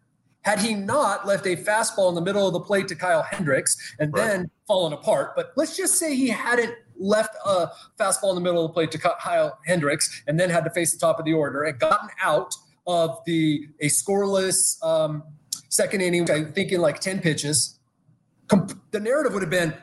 had 0.43 0.59
he 0.59 0.75
not 0.75 1.27
left 1.27 1.47
a 1.47 1.57
fastball 1.57 2.09
in 2.09 2.15
the 2.15 2.21
middle 2.21 2.47
of 2.47 2.53
the 2.53 2.61
plate 2.61 2.89
to 2.89 2.97
Kyle 2.97 3.23
Hendricks 3.23 3.77
and 4.01 4.13
right. 4.13 4.27
then 4.27 4.51
fallen 4.67 4.93
apart, 4.93 5.35
but 5.37 5.53
let's 5.57 5.77
just 5.77 5.95
say 5.95 6.15
he 6.15 6.29
hadn't 6.29 6.75
left 6.99 7.35
a 7.45 7.69
fastball 7.99 8.31
in 8.31 8.35
the 8.35 8.41
middle 8.41 8.65
of 8.65 8.71
the 8.71 8.75
plate 8.75 8.91
to 8.91 8.99
cut 8.99 9.19
Kyle 9.21 9.59
Hendricks 9.67 10.23
and 10.27 10.39
then 10.39 10.51
had 10.51 10.65
to 10.65 10.71
face 10.71 10.93
the 10.93 10.99
top 10.99 11.19
of 11.19 11.25
the 11.25 11.33
order 11.33 11.65
and 11.65 11.79
gotten 11.79 12.09
out 12.23 12.55
of 12.87 13.19
the 13.27 13.69
a 13.81 13.87
scoreless 13.87 14.83
um, 14.85 15.23
second 15.69 16.01
inning, 16.01 16.31
I 16.31 16.45
think 16.45 16.73
in 16.73 16.81
like 16.81 17.01
10 17.01 17.21
pitches, 17.21 17.79
the 18.49 19.01
narrative 19.01 19.33
would 19.35 19.43
have 19.43 19.51
been, 19.51 19.75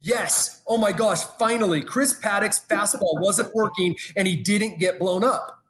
yes, 0.00 0.62
oh 0.66 0.76
my 0.76 0.92
gosh, 0.92 1.22
finally, 1.38 1.82
Chris 1.82 2.18
Paddack's 2.18 2.60
fastball 2.68 3.20
wasn't 3.20 3.54
working 3.54 3.96
and 4.16 4.28
he 4.28 4.36
didn't 4.36 4.78
get 4.78 4.98
blown 4.98 5.24
up 5.24 5.62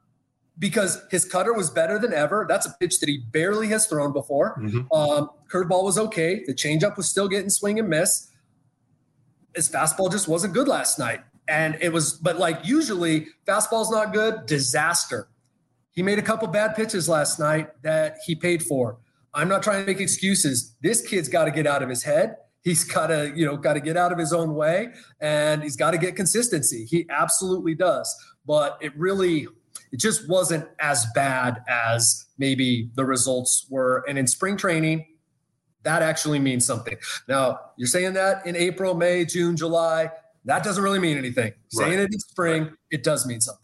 because 0.59 1.01
his 1.09 1.25
cutter 1.25 1.53
was 1.53 1.69
better 1.69 1.97
than 1.97 2.13
ever. 2.13 2.45
That's 2.47 2.65
a 2.65 2.75
pitch 2.79 2.99
that 2.99 3.09
he 3.09 3.23
barely 3.31 3.67
has 3.69 3.87
thrown 3.87 4.13
before. 4.13 4.59
Mm-hmm. 4.59 4.93
Um, 4.93 5.29
curveball 5.51 5.83
was 5.83 5.97
okay. 5.97 6.43
The 6.45 6.53
changeup 6.53 6.97
was 6.97 7.09
still 7.09 7.27
getting 7.27 7.49
swing 7.49 7.79
and 7.79 7.89
miss 7.89 8.29
his 9.55 9.69
fastball 9.69 10.11
just 10.11 10.27
wasn't 10.27 10.53
good 10.53 10.67
last 10.67 10.99
night. 10.99 11.21
And 11.47 11.77
it 11.81 11.91
was, 11.91 12.13
but 12.13 12.39
like 12.39 12.59
usually, 12.63 13.27
fastball's 13.45 13.91
not 13.91 14.13
good, 14.13 14.45
disaster. 14.45 15.27
He 15.91 16.01
made 16.01 16.19
a 16.19 16.21
couple 16.21 16.47
bad 16.47 16.75
pitches 16.75 17.07
last 17.07 17.39
night 17.39 17.69
that 17.83 18.17
he 18.25 18.35
paid 18.35 18.63
for. 18.63 18.97
I'm 19.33 19.47
not 19.47 19.63
trying 19.63 19.81
to 19.81 19.85
make 19.85 19.99
excuses. 19.99 20.75
This 20.81 21.01
kid's 21.01 21.27
got 21.27 21.45
to 21.45 21.51
get 21.51 21.67
out 21.67 21.83
of 21.83 21.89
his 21.89 22.03
head. 22.03 22.37
He's 22.63 22.83
got 22.83 23.07
to, 23.07 23.33
you 23.35 23.45
know, 23.45 23.57
got 23.57 23.73
to 23.73 23.81
get 23.81 23.97
out 23.97 24.11
of 24.11 24.17
his 24.17 24.31
own 24.31 24.55
way 24.55 24.89
and 25.19 25.61
he's 25.61 25.75
got 25.75 25.91
to 25.91 25.97
get 25.97 26.15
consistency. 26.15 26.85
He 26.85 27.05
absolutely 27.09 27.75
does. 27.75 28.15
But 28.45 28.77
it 28.81 28.97
really, 28.97 29.47
it 29.91 29.99
just 29.99 30.29
wasn't 30.29 30.67
as 30.79 31.05
bad 31.13 31.61
as 31.67 32.25
maybe 32.37 32.89
the 32.95 33.05
results 33.05 33.67
were. 33.69 34.05
And 34.07 34.17
in 34.17 34.27
spring 34.27 34.55
training, 34.55 35.05
that 35.83 36.01
actually 36.01 36.39
means 36.39 36.65
something. 36.65 36.95
Now, 37.27 37.59
you're 37.77 37.87
saying 37.87 38.13
that 38.13 38.45
in 38.45 38.55
April, 38.55 38.95
May, 38.95 39.25
June, 39.25 39.55
July, 39.55 40.09
that 40.45 40.63
doesn't 40.63 40.83
really 40.83 40.99
mean 40.99 41.17
anything. 41.17 41.53
Right. 41.75 41.87
Saying 41.87 41.99
it 41.99 42.13
in 42.13 42.19
spring, 42.19 42.63
right. 42.63 42.73
it 42.91 43.03
does 43.03 43.25
mean 43.27 43.41
something. 43.41 43.61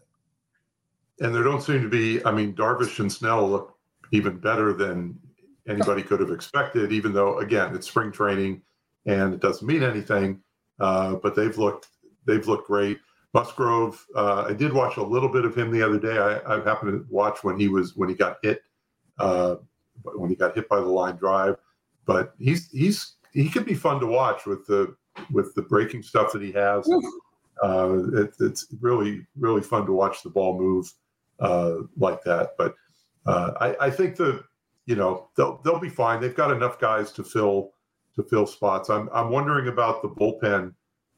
And 1.21 1.33
there 1.33 1.43
don't 1.43 1.61
seem 1.61 1.81
to 1.81 1.89
be, 1.89 2.23
I 2.25 2.31
mean, 2.31 2.53
Darvish 2.53 2.99
and 2.99 3.11
Snell 3.11 3.49
look 3.49 3.77
even 4.11 4.37
better 4.37 4.73
than 4.73 5.19
anybody 5.67 6.01
could 6.01 6.19
have 6.19 6.31
expected, 6.31 6.91
even 6.91 7.13
though, 7.13 7.39
again, 7.39 7.75
it's 7.75 7.87
spring 7.87 8.11
training 8.11 8.61
and 9.05 9.33
it 9.33 9.39
doesn't 9.39 9.67
mean 9.67 9.83
anything. 9.83 10.41
Uh, 10.79 11.15
but 11.15 11.35
they've 11.35 11.57
looked, 11.57 11.87
they've 12.25 12.47
looked 12.47 12.67
great. 12.67 12.99
Musgrove, 13.33 14.03
uh, 14.15 14.45
I 14.49 14.53
did 14.53 14.73
watch 14.73 14.97
a 14.97 15.03
little 15.03 15.29
bit 15.29 15.45
of 15.45 15.55
him 15.55 15.71
the 15.71 15.83
other 15.83 15.99
day. 15.99 16.17
I, 16.17 16.55
I 16.55 16.63
happened 16.63 16.91
to 16.93 17.05
watch 17.13 17.43
when 17.43 17.59
he 17.59 17.67
was, 17.67 17.95
when 17.95 18.09
he 18.09 18.15
got 18.15 18.37
hit, 18.41 18.63
uh, 19.19 19.57
when 20.15 20.29
he 20.29 20.35
got 20.35 20.55
hit 20.55 20.67
by 20.69 20.77
the 20.77 20.85
line 20.85 21.17
drive 21.17 21.57
but 22.09 22.33
he's 22.39 22.71
he's 22.71 23.17
he 23.33 23.47
could 23.47 23.67
be 23.67 23.75
fun 23.75 23.99
to 23.99 24.07
watch 24.07 24.47
with 24.47 24.65
the 24.65 24.95
with 25.31 25.53
the 25.53 25.61
breaking 25.61 26.01
stuff 26.01 26.31
that 26.33 26.41
he 26.41 26.51
has. 26.51 26.89
Uh, 27.61 27.99
it, 28.15 28.33
it's 28.39 28.65
really 28.81 29.27
really 29.37 29.61
fun 29.61 29.85
to 29.85 29.93
watch 29.93 30.23
the 30.23 30.29
ball 30.31 30.57
move 30.57 30.91
uh, 31.39 31.75
like 31.97 32.23
that. 32.23 32.53
But 32.57 32.73
uh, 33.27 33.51
I, 33.61 33.85
I 33.85 33.91
think 33.91 34.15
the 34.15 34.43
you 34.87 34.95
know 34.95 35.29
they'll 35.37 35.61
they'll 35.63 35.77
be 35.79 35.87
fine. 35.87 36.19
They've 36.19 36.35
got 36.35 36.49
enough 36.49 36.79
guys 36.79 37.11
to 37.11 37.23
fill 37.23 37.73
to 38.15 38.23
fill 38.23 38.47
spots. 38.47 38.89
I'm 38.89 39.07
I'm 39.13 39.29
wondering 39.29 39.67
about 39.67 40.01
the 40.01 40.09
bullpen 40.09 40.73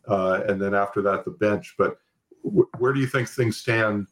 uh, 0.09 0.41
and 0.45 0.61
then 0.61 0.73
after 0.73 1.01
that 1.03 1.23
the 1.23 1.31
bench. 1.31 1.75
But 1.77 1.99
w- 2.43 2.67
where 2.79 2.91
do 2.91 2.99
you 2.99 3.07
think 3.07 3.29
things 3.29 3.55
stand 3.55 4.07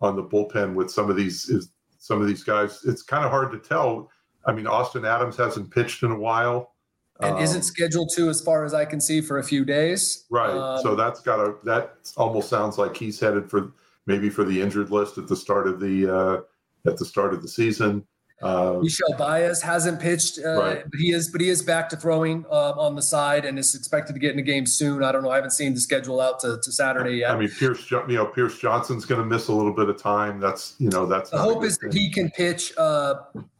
on 0.00 0.16
the 0.16 0.24
bullpen 0.24 0.74
with 0.74 0.90
some 0.90 1.08
of 1.08 1.14
these 1.14 1.48
is 1.48 1.70
some 1.98 2.20
of 2.20 2.26
these 2.26 2.42
guys? 2.42 2.80
It's 2.84 3.02
kind 3.02 3.24
of 3.24 3.30
hard 3.30 3.52
to 3.52 3.60
tell 3.60 4.10
I 4.46 4.52
mean, 4.52 4.66
Austin 4.66 5.04
Adams 5.04 5.36
hasn't 5.36 5.70
pitched 5.70 6.02
in 6.02 6.10
a 6.10 6.18
while. 6.18 6.72
And 7.20 7.36
um, 7.36 7.42
isn't 7.42 7.62
scheduled 7.62 8.10
to, 8.16 8.28
as 8.28 8.40
far 8.40 8.64
as 8.64 8.74
I 8.74 8.84
can 8.84 9.00
see, 9.00 9.20
for 9.20 9.38
a 9.38 9.42
few 9.42 9.64
days. 9.64 10.26
Right. 10.30 10.50
Um, 10.50 10.82
so 10.82 10.94
that's 10.94 11.20
got 11.20 11.40
a 11.40 11.54
that 11.64 11.96
almost 12.16 12.50
sounds 12.50 12.76
like 12.76 12.94
he's 12.96 13.18
headed 13.18 13.48
for 13.48 13.72
maybe 14.06 14.28
for 14.28 14.44
the 14.44 14.60
injured 14.60 14.90
list 14.90 15.16
at 15.16 15.26
the 15.26 15.36
start 15.36 15.66
of 15.66 15.80
the 15.80 16.14
uh, 16.14 16.88
at 16.88 16.98
the 16.98 17.04
start 17.04 17.32
of 17.32 17.40
the 17.40 17.48
season. 17.48 18.06
Uh, 18.42 18.80
Michel 18.82 19.14
Baez 19.16 19.62
hasn't 19.62 19.98
pitched, 19.98 20.38
uh, 20.44 20.60
right. 20.60 20.84
but 20.90 21.00
he 21.00 21.12
is 21.12 21.30
but 21.30 21.40
he 21.40 21.48
is 21.48 21.62
back 21.62 21.88
to 21.88 21.96
throwing 21.96 22.44
uh, 22.50 22.72
on 22.72 22.94
the 22.94 23.00
side 23.00 23.46
and 23.46 23.58
is 23.58 23.74
expected 23.74 24.12
to 24.12 24.18
get 24.18 24.32
in 24.32 24.36
the 24.36 24.42
game 24.42 24.66
soon. 24.66 25.02
I 25.02 25.10
don't 25.10 25.22
know. 25.22 25.30
I 25.30 25.36
haven't 25.36 25.52
seen 25.52 25.72
the 25.72 25.80
schedule 25.80 26.20
out 26.20 26.40
to, 26.40 26.60
to 26.62 26.72
Saturday 26.72 27.16
yet. 27.16 27.30
I 27.30 27.38
mean, 27.38 27.48
Pierce, 27.48 27.90
you 27.90 28.02
know, 28.08 28.26
Pierce 28.26 28.58
Johnson's 28.58 29.06
going 29.06 29.22
to 29.22 29.26
miss 29.26 29.48
a 29.48 29.52
little 29.54 29.72
bit 29.72 29.88
of 29.88 29.96
time. 29.96 30.38
That's 30.38 30.74
you 30.78 30.90
know 30.90 31.06
that's 31.06 31.30
the 31.30 31.38
hope 31.38 31.64
is 31.64 31.78
thing. 31.78 31.88
that 31.88 31.98
he 31.98 32.10
can 32.10 32.30
pitch 32.30 32.74
uh, 32.76 33.14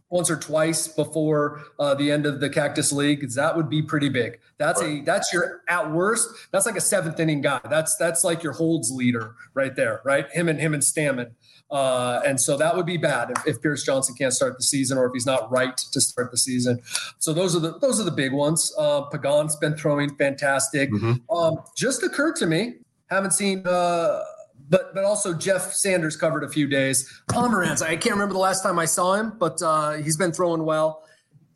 once 0.09 0.31
or 0.31 0.37
twice 0.37 0.87
before 0.87 1.62
uh, 1.81 1.95
the 1.95 2.11
end 2.12 2.27
of 2.27 2.40
the 2.40 2.49
Cactus 2.49 2.92
League, 2.92 3.29
that 3.31 3.57
would 3.57 3.69
be 3.69 3.83
pretty 3.83 4.09
big. 4.09 4.38
That's 4.59 4.81
right. 4.81 5.03
a 5.03 5.05
that's 5.05 5.33
your 5.33 5.62
at 5.69 5.90
worst. 5.90 6.29
That's 6.53 6.66
like 6.66 6.77
a 6.77 6.81
seventh 6.81 7.19
inning 7.19 7.40
guy. 7.40 7.61
That's 7.69 7.97
that's 7.97 8.23
like 8.25 8.42
your 8.42 8.53
holds 8.53 8.90
leader 8.90 9.35
right 9.55 9.75
there, 9.75 10.01
right? 10.05 10.31
Him 10.31 10.49
and 10.49 10.61
him 10.61 10.75
and 10.75 10.83
Stammen. 10.83 11.33
Uh, 11.69 12.21
and 12.25 12.40
so 12.40 12.57
that 12.57 12.77
would 12.77 12.87
be 12.87 12.97
bad 12.97 13.31
if, 13.31 13.47
if 13.47 13.62
Pierce 13.62 13.83
Johnson 13.83 14.14
can't 14.14 14.33
start 14.33 14.57
the 14.57 14.62
season 14.62 14.97
or 14.97 15.07
if 15.07 15.12
he's 15.12 15.27
not 15.27 15.51
right 15.51 15.77
to 15.77 16.01
start 16.01 16.31
the 16.31 16.38
season. 16.38 16.81
So 17.19 17.33
those 17.33 17.57
are 17.57 17.61
the 17.61 17.77
those 17.79 18.01
are 18.01 18.05
the 18.05 18.12
big 18.12 18.33
ones. 18.33 18.73
Uh, 18.79 19.03
Pagan's 19.03 19.57
been 19.57 19.77
throwing 19.77 20.14
fantastic. 20.14 20.90
Mm-hmm. 20.92 21.37
Um, 21.37 21.57
just 21.77 22.05
occurred 22.05 22.37
to 22.37 22.47
me, 22.47 22.75
haven't 23.11 23.33
seen. 23.33 23.66
Uh, 23.66 24.23
but 24.68 24.94
but 24.94 25.05
also 25.05 25.33
Jeff 25.33 25.72
Sanders 25.72 26.16
covered 26.16 26.44
a 26.44 26.48
few 26.48 26.66
days. 26.66 27.22
Pomeranz, 27.29 27.83
I 27.83 27.96
can't 27.96 28.14
remember 28.14 28.35
the 28.35 28.40
last 28.40 28.62
time 28.62 28.79
I 28.79 28.85
saw 28.85 29.14
him, 29.14 29.35
but 29.38 29.61
uh, 29.62 29.92
he's 29.92 30.16
been 30.16 30.33
throwing 30.33 30.64
well. 30.64 31.05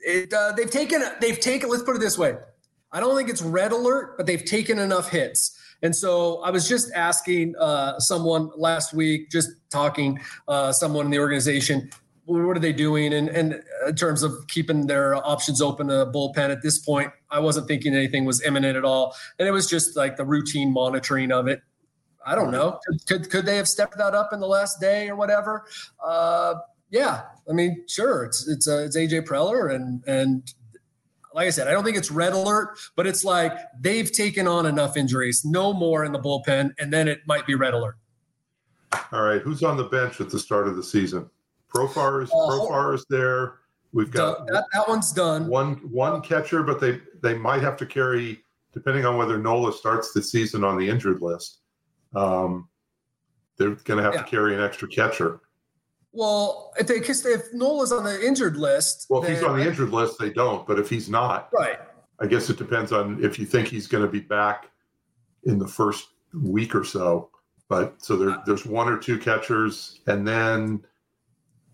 It, 0.01 0.33
uh, 0.33 0.53
they've 0.57 0.71
taken 0.71 1.03
they've 1.21 1.41
taken. 1.41 1.69
Let's 1.69 1.83
put 1.83 1.97
it 1.97 2.01
this 2.01 2.19
way: 2.19 2.37
I 2.93 3.01
don't 3.01 3.17
think 3.17 3.29
it's 3.29 3.43
red 3.43 3.73
alert, 3.73 4.17
but 4.17 4.27
they've 4.27 4.45
taken 4.45 4.79
enough 4.79 5.11
hits. 5.11 5.57
And 5.83 5.97
so 5.97 6.43
I 6.43 6.51
was 6.51 6.69
just 6.69 6.93
asking 6.93 7.55
uh, 7.59 7.99
someone 7.99 8.51
last 8.57 8.93
week, 8.93 9.31
just 9.31 9.51
talking 9.71 10.21
uh, 10.47 10.73
someone 10.73 11.07
in 11.07 11.11
the 11.11 11.19
organization, 11.19 11.91
what 12.27 12.57
are 12.57 12.61
they 12.61 12.73
doing? 12.73 13.15
And, 13.15 13.29
and 13.29 13.63
in 13.87 13.97
terms 13.97 14.23
of 14.23 14.47
keeping 14.49 14.87
their 14.87 15.15
options 15.15 15.63
open 15.63 15.89
to 15.89 16.07
bullpen 16.07 16.51
at 16.51 16.63
this 16.63 16.79
point, 16.79 17.13
I 17.31 17.41
wasn't 17.41 17.67
thinking 17.67 17.95
anything 17.95 18.25
was 18.25 18.43
imminent 18.43 18.77
at 18.77 18.85
all. 18.85 19.17
And 19.39 19.49
it 19.49 19.53
was 19.53 19.69
just 19.69 19.97
like 19.97 20.17
the 20.17 20.25
routine 20.25 20.73
monitoring 20.73 21.33
of 21.33 21.49
it. 21.49 21.63
I 22.25 22.35
don't 22.35 22.51
know. 22.51 22.79
Could, 22.87 23.07
could, 23.07 23.31
could 23.31 23.47
they 23.47 23.57
have 23.57 23.69
stepped 23.69 23.97
that 23.99 24.15
up 24.15 24.33
in 24.33 24.41
the 24.41 24.47
last 24.47 24.81
day 24.81 25.09
or 25.09 25.17
whatever? 25.17 25.67
Uh, 26.03 26.55
yeah, 26.91 27.23
I 27.49 27.53
mean, 27.53 27.85
sure. 27.89 28.25
It's 28.25 28.49
it's 28.49 28.69
uh, 28.69 28.79
it's 28.79 28.97
AJ 28.97 29.27
Preller 29.27 29.75
and 29.75 30.03
and 30.07 30.53
like 31.35 31.47
I 31.47 31.51
said, 31.51 31.69
I 31.69 31.73
don't 31.73 31.85
think 31.85 31.97
it's 31.97 32.11
red 32.11 32.33
alert, 32.33 32.79
but 32.97 33.07
it's 33.07 33.25
like 33.25 33.53
they've 33.81 34.11
taken 34.11 34.49
on 34.49 34.67
enough 34.67 34.97
injuries, 34.97 35.45
no 35.45 35.73
more 35.73 36.05
in 36.05 36.13
the 36.13 36.19
bullpen, 36.19 36.73
and 36.79 36.93
then 36.93 37.09
it 37.09 37.21
might 37.27 37.47
be 37.47 37.55
red 37.55 37.75
alert. 37.75 37.97
All 39.13 39.23
right, 39.23 39.41
who's 39.41 39.63
on 39.63 39.77
the 39.77 39.85
bench 39.85 40.21
at 40.21 40.31
the 40.31 40.39
start 40.39 40.67
of 40.67 40.77
the 40.77 40.83
season? 40.83 41.31
Profar 41.73 42.25
is 42.25 42.31
uh, 42.31 42.35
Profar 42.35 42.95
is 42.95 43.07
there. 43.09 43.61
We've 43.93 44.11
got 44.11 44.47
that, 44.49 44.65
that 44.73 44.89
one's 44.89 45.13
done. 45.13 45.47
One 45.47 45.77
one 45.91 46.21
catcher, 46.23 46.63
but 46.63 46.81
they 46.81 47.01
they 47.23 47.35
might 47.35 47.63
have 47.63 47.77
to 47.79 47.87
carry, 47.87 48.43
depending 48.73 49.05
on 49.05 49.17
whether 49.17 49.39
Nola 49.39 49.73
starts 49.73 50.13
the 50.13 50.23
season 50.23 50.65
on 50.65 50.77
the 50.79 50.89
injured 50.89 51.23
list. 51.23 51.59
Um, 52.15 52.69
they're 53.57 53.71
going 53.71 53.99
to 53.99 54.03
have 54.03 54.15
yeah. 54.15 54.23
to 54.23 54.29
carry 54.29 54.55
an 54.55 54.61
extra 54.61 54.89
catcher. 54.89 55.41
Well, 56.13 56.73
if 56.79 56.89
they 56.89 56.97
if 56.97 57.53
Nola's 57.53 57.93
on 57.93 58.05
the 58.05 58.27
injured 58.27 58.57
list, 58.57 59.07
well, 59.09 59.23
if 59.23 59.29
he's 59.29 59.43
on 59.45 59.59
the 59.59 59.67
injured 59.67 59.91
list, 59.91 60.19
they 60.19 60.31
don't. 60.31 60.67
But 60.67 60.79
if 60.79 60.91
he's 60.91 61.09
not, 61.09 61.51
right? 61.53 61.79
I 62.19 62.27
guess 62.27 62.51
it 62.51 62.59
depends 62.59 62.91
on 62.91 63.23
if 63.23 63.39
you 63.39 63.47
think 63.47 63.69
he's 63.69 63.87
going 63.87 64.05
to 64.05 64.11
be 64.11 64.21
back 64.21 64.71
in 65.45 65.59
the 65.59 65.69
first 65.69 66.09
week 66.35 66.75
or 66.75 66.85
so. 66.85 67.31
But 67.69 68.03
so 68.03 68.17
there, 68.17 68.37
there's 68.45 68.67
one 68.67 68.89
or 68.89 68.99
two 68.99 69.19
catchers, 69.19 70.01
and 70.09 70.27
then 70.27 70.85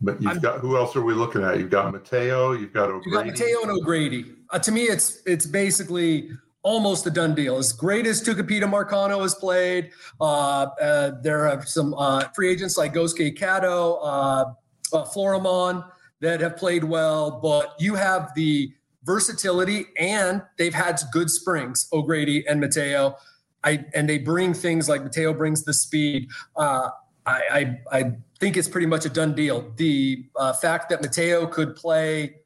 but 0.02 0.20
you've 0.20 0.32
I'm, 0.32 0.40
got 0.40 0.60
who 0.60 0.76
else 0.76 0.94
are 0.96 1.02
we 1.02 1.14
looking 1.14 1.42
at? 1.42 1.58
You've 1.58 1.70
got 1.70 1.90
Mateo, 1.90 2.52
you've 2.52 2.74
got 2.74 2.90
O'Grady. 2.90 3.04
You've 3.06 3.14
got 3.14 3.26
Mateo 3.26 3.62
and 3.62 3.70
O'Grady. 3.70 4.24
Uh, 4.50 4.58
to 4.58 4.70
me, 4.70 4.82
it's 4.82 5.22
it's 5.24 5.46
basically 5.46 6.30
almost 6.66 7.06
a 7.06 7.10
done 7.10 7.32
deal. 7.32 7.58
As 7.58 7.72
great 7.72 8.06
as 8.06 8.20
Tucupita 8.20 8.64
Marcano 8.64 9.22
has 9.22 9.36
played, 9.36 9.92
uh, 10.20 10.66
uh, 10.82 11.12
there 11.22 11.48
are 11.48 11.64
some 11.64 11.94
uh, 11.94 12.24
free 12.34 12.50
agents 12.50 12.76
like 12.76 12.92
Gosuke 12.92 13.38
Katoh, 13.38 14.00
uh, 14.02 14.44
uh, 14.92 15.04
Florimon 15.04 15.88
that 16.20 16.40
have 16.40 16.56
played 16.56 16.82
well, 16.82 17.38
but 17.40 17.76
you 17.78 17.94
have 17.94 18.32
the 18.34 18.72
versatility 19.04 19.86
and 19.96 20.42
they've 20.58 20.74
had 20.74 21.00
good 21.12 21.30
springs, 21.30 21.88
O'Grady 21.92 22.44
and 22.48 22.60
Mateo. 22.60 23.16
I, 23.62 23.84
and 23.94 24.08
they 24.08 24.18
bring 24.18 24.52
things 24.52 24.88
like 24.88 25.04
Mateo 25.04 25.32
brings 25.32 25.62
the 25.62 25.72
speed. 25.72 26.28
Uh, 26.56 26.88
I, 27.26 27.78
I, 27.92 27.98
I, 27.98 28.12
think 28.38 28.56
it's 28.56 28.68
pretty 28.68 28.86
much 28.86 29.06
a 29.06 29.08
done 29.08 29.34
deal. 29.34 29.72
The 29.76 30.26
fact 30.60 30.90
that 30.90 31.00
Mateo 31.00 31.46
could 31.46 31.74
play 31.74 32.40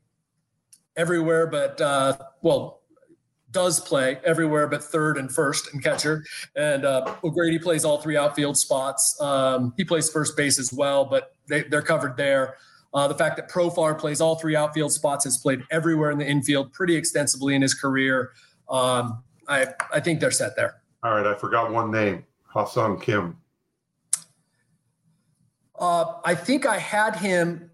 everywhere, 0.97 1.47
but 1.49 1.81
well, 2.43 2.80
does 3.53 3.81
play 3.81 4.19
everywhere 4.25 4.67
but 4.67 4.83
third 4.83 5.19
and 5.19 5.33
first 5.33 5.73
and 5.73 5.83
catcher. 5.83 6.25
And 6.57 6.85
uh, 6.85 7.15
O'Grady 7.25 7.59
plays 7.59 7.85
all 7.85 8.01
three 8.01 8.17
outfield 8.17 8.57
spots. 8.57 9.21
Um, 9.21 9.75
he 9.77 9.85
plays 9.85 10.11
first 10.11 10.37
base 10.37 10.59
as 10.59 10.73
well, 10.73 11.05
but 11.05 11.35
they, 11.49 11.65
are 11.73 11.83
covered 11.83 12.17
there. 12.17 12.57
Uh, 12.93 13.07
the 13.07 13.15
fact 13.15 13.37
that 13.37 13.49
Profar 13.49 13.99
plays 13.99 14.21
all 14.21 14.37
three 14.37 14.57
outfield 14.57 14.93
spots, 14.93 15.25
has 15.25 15.39
played 15.39 15.63
everywhere 15.71 16.11
in 16.11 16.19
the 16.19 16.27
infield 16.27 16.73
pretty 16.73 16.97
extensively 16.97 17.55
in 17.55 17.63
his 17.63 17.75
career. 17.75 18.33
Um, 18.69 19.23
I, 19.49 19.69
I 19.93 20.01
think 20.01 20.21
they're 20.21 20.31
set 20.31 20.57
there. 20.57 20.81
All 21.03 21.15
right, 21.15 21.27
I 21.27 21.35
forgot 21.35 21.73
one 21.73 21.91
name, 21.91 22.25
Ha-Seong 22.47 23.01
Kim. 23.01 23.37
Uh, 25.79 26.15
I 26.25 26.35
think 26.35 26.67
I 26.67 26.79
had 26.79 27.17
him. 27.17 27.71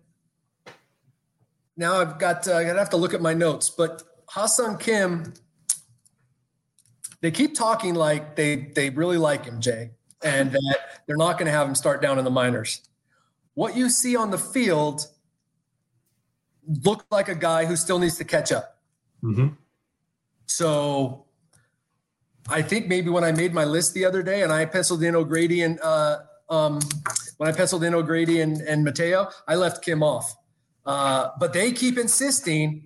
Now 1.76 2.00
I've 2.00 2.18
got. 2.18 2.46
Uh, 2.46 2.56
I 2.56 2.62
have 2.62 2.90
to 2.90 2.96
look 2.96 3.14
at 3.14 3.20
my 3.20 3.34
notes, 3.34 3.68
but 3.68 4.04
Ha-Seong 4.28 4.78
Kim 4.78 5.34
they 7.26 7.32
keep 7.32 7.56
talking 7.56 7.96
like 7.96 8.36
they 8.36 8.54
they 8.54 8.88
really 8.88 9.18
like 9.18 9.46
him, 9.46 9.60
Jay, 9.60 9.90
and 10.22 10.52
that 10.52 10.78
they're 11.08 11.16
not 11.16 11.38
going 11.38 11.46
to 11.46 11.50
have 11.50 11.66
him 11.66 11.74
start 11.74 12.00
down 12.00 12.20
in 12.20 12.24
the 12.24 12.30
minors. 12.30 12.82
What 13.54 13.76
you 13.76 13.90
see 13.90 14.14
on 14.14 14.30
the 14.30 14.38
field 14.38 15.08
looked 16.84 17.10
like 17.10 17.28
a 17.28 17.34
guy 17.34 17.64
who 17.64 17.74
still 17.74 17.98
needs 17.98 18.16
to 18.18 18.24
catch 18.24 18.52
up. 18.52 18.78
Mm-hmm. 19.24 19.48
So 20.46 21.26
I 22.48 22.62
think 22.62 22.86
maybe 22.86 23.10
when 23.10 23.24
I 23.24 23.32
made 23.32 23.52
my 23.52 23.64
list 23.64 23.92
the 23.92 24.04
other 24.04 24.22
day 24.22 24.42
and 24.42 24.52
I 24.52 24.64
penciled 24.64 25.02
in 25.02 25.16
O'Grady 25.16 25.62
and 25.62 25.80
uh, 25.80 26.18
um, 26.48 26.78
when 27.38 27.48
I 27.48 27.52
penciled 27.52 27.82
in 27.82 27.92
O'Grady 27.92 28.40
and, 28.40 28.60
and 28.60 28.84
Mateo, 28.84 29.30
I 29.48 29.56
left 29.56 29.82
Kim 29.82 30.00
off. 30.00 30.32
Uh, 30.84 31.30
but 31.40 31.52
they 31.52 31.72
keep 31.72 31.98
insisting 31.98 32.85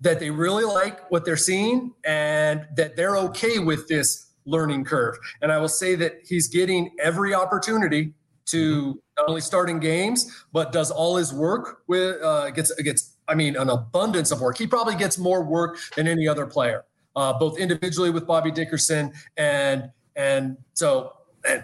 that 0.00 0.20
they 0.20 0.30
really 0.30 0.64
like 0.64 1.10
what 1.10 1.24
they're 1.24 1.36
seeing 1.36 1.92
and 2.04 2.66
that 2.76 2.96
they're 2.96 3.16
okay 3.16 3.58
with 3.58 3.88
this 3.88 4.28
learning 4.46 4.84
curve. 4.84 5.16
And 5.42 5.52
I 5.52 5.58
will 5.58 5.68
say 5.68 5.94
that 5.96 6.20
he's 6.24 6.48
getting 6.48 6.90
every 7.00 7.34
opportunity 7.34 8.14
to 8.46 9.00
not 9.18 9.28
only 9.28 9.40
start 9.40 9.68
in 9.68 9.78
games, 9.78 10.44
but 10.52 10.72
does 10.72 10.90
all 10.90 11.16
his 11.16 11.32
work 11.32 11.82
with 11.86 12.22
uh, 12.22 12.50
gets 12.50 12.74
gets 12.82 13.16
I 13.28 13.34
mean 13.34 13.56
an 13.56 13.68
abundance 13.68 14.30
of 14.30 14.40
work. 14.40 14.56
He 14.56 14.66
probably 14.66 14.94
gets 14.94 15.18
more 15.18 15.42
work 15.42 15.78
than 15.96 16.08
any 16.08 16.26
other 16.26 16.46
player, 16.46 16.84
uh, 17.14 17.34
both 17.38 17.58
individually 17.58 18.10
with 18.10 18.26
Bobby 18.26 18.50
Dickerson 18.50 19.12
and 19.36 19.90
and 20.16 20.56
so 20.72 21.12
and 21.46 21.62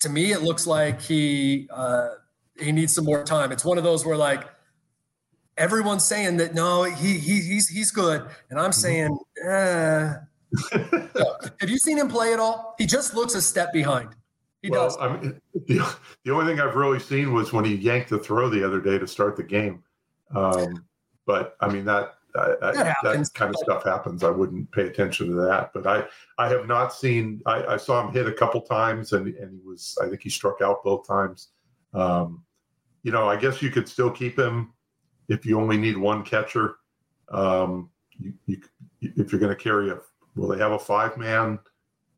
to 0.00 0.08
me 0.08 0.32
it 0.32 0.42
looks 0.42 0.66
like 0.66 1.02
he 1.02 1.68
uh, 1.70 2.08
he 2.58 2.72
needs 2.72 2.94
some 2.94 3.04
more 3.04 3.22
time. 3.22 3.52
It's 3.52 3.64
one 3.64 3.76
of 3.76 3.84
those 3.84 4.06
where 4.06 4.16
like 4.16 4.44
everyone's 5.56 6.04
saying 6.04 6.36
that 6.38 6.54
no, 6.54 6.84
he, 6.84 7.18
he 7.18 7.40
he's 7.40 7.68
he's 7.68 7.90
good, 7.90 8.26
and 8.50 8.58
I'm 8.58 8.72
saying, 8.72 9.18
eh. 9.44 10.14
have 10.72 11.68
you 11.68 11.78
seen 11.78 11.98
him 11.98 12.08
play 12.08 12.32
at 12.32 12.38
all? 12.38 12.74
He 12.78 12.86
just 12.86 13.14
looks 13.14 13.34
a 13.34 13.42
step 13.42 13.72
behind. 13.72 14.10
He 14.62 14.70
well, 14.70 14.84
does. 14.84 14.96
I 15.00 15.16
mean, 15.16 15.40
the, 15.66 15.96
the 16.24 16.32
only 16.32 16.46
thing 16.46 16.60
I've 16.60 16.76
really 16.76 17.00
seen 17.00 17.32
was 17.32 17.52
when 17.52 17.64
he 17.64 17.74
yanked 17.74 18.10
the 18.10 18.18
throw 18.18 18.48
the 18.48 18.64
other 18.64 18.80
day 18.80 18.98
to 18.98 19.06
start 19.06 19.36
the 19.36 19.42
game. 19.42 19.82
Um, 20.34 20.84
but 21.26 21.56
I 21.60 21.68
mean 21.68 21.84
that 21.84 22.14
that, 22.34 22.60
that, 23.02 23.30
kind 23.34 23.54
of 23.54 23.56
stuff 23.60 23.84
happens. 23.84 24.22
I 24.22 24.30
wouldn't 24.30 24.70
pay 24.72 24.82
attention 24.82 25.28
to 25.28 25.34
that. 25.46 25.72
But 25.72 25.86
I 25.86 26.04
I 26.38 26.48
have 26.48 26.66
not 26.66 26.92
seen. 26.92 27.42
I, 27.46 27.64
I 27.64 27.76
saw 27.76 28.06
him 28.06 28.12
hit 28.12 28.26
a 28.26 28.32
couple 28.32 28.60
times, 28.60 29.12
and 29.12 29.28
and 29.36 29.52
he 29.52 29.66
was. 29.66 29.98
I 30.02 30.08
think 30.08 30.22
he 30.22 30.30
struck 30.30 30.60
out 30.62 30.84
both 30.84 31.06
times. 31.06 31.48
Um, 31.94 32.42
you 33.02 33.12
know, 33.12 33.28
I 33.28 33.36
guess 33.36 33.62
you 33.62 33.70
could 33.70 33.88
still 33.88 34.10
keep 34.10 34.38
him 34.38 34.72
if 35.28 35.44
you 35.46 35.60
only 35.60 35.76
need 35.76 35.96
one 35.96 36.24
catcher, 36.24 36.76
um, 37.30 37.90
you, 38.18 38.32
you, 38.46 38.60
if 39.00 39.32
you're 39.32 39.40
going 39.40 39.54
to 39.54 39.62
carry 39.62 39.90
a, 39.90 39.98
will 40.34 40.48
they 40.48 40.58
have 40.58 40.72
a 40.72 40.78
five 40.78 41.16
man? 41.16 41.58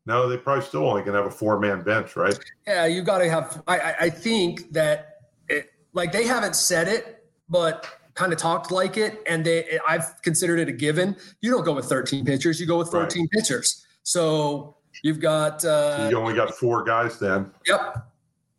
No, 0.05 0.27
they 0.27 0.37
probably 0.37 0.63
still 0.63 0.87
only 0.87 1.01
going 1.01 1.13
to 1.13 1.21
have 1.21 1.31
a 1.31 1.35
four 1.35 1.59
man 1.59 1.83
bench, 1.83 2.15
right? 2.15 2.37
Yeah, 2.65 2.85
you 2.85 3.01
got 3.01 3.19
to 3.19 3.29
have. 3.29 3.61
I, 3.67 3.95
I 4.01 4.09
think 4.09 4.71
that 4.73 5.17
it, 5.47 5.71
like 5.93 6.11
they 6.11 6.25
haven't 6.25 6.55
said 6.55 6.87
it, 6.87 7.25
but 7.47 7.87
kind 8.15 8.33
of 8.33 8.39
talked 8.39 8.71
like 8.71 8.97
it, 8.97 9.21
and 9.27 9.45
they 9.45 9.79
I've 9.87 10.21
considered 10.21 10.59
it 10.59 10.67
a 10.67 10.71
given. 10.71 11.15
You 11.41 11.51
don't 11.51 11.63
go 11.63 11.73
with 11.73 11.85
13 11.85 12.25
pitchers, 12.25 12.59
you 12.59 12.65
go 12.65 12.77
with 12.77 12.89
14 12.89 13.21
right. 13.21 13.29
pitchers. 13.31 13.85
So 14.03 14.77
you've 15.03 15.19
got. 15.19 15.63
Uh, 15.63 15.97
so 15.97 16.09
you 16.09 16.17
only 16.17 16.33
got 16.33 16.53
four 16.55 16.83
guys 16.83 17.19
then. 17.19 17.51
Yep. 17.67 18.05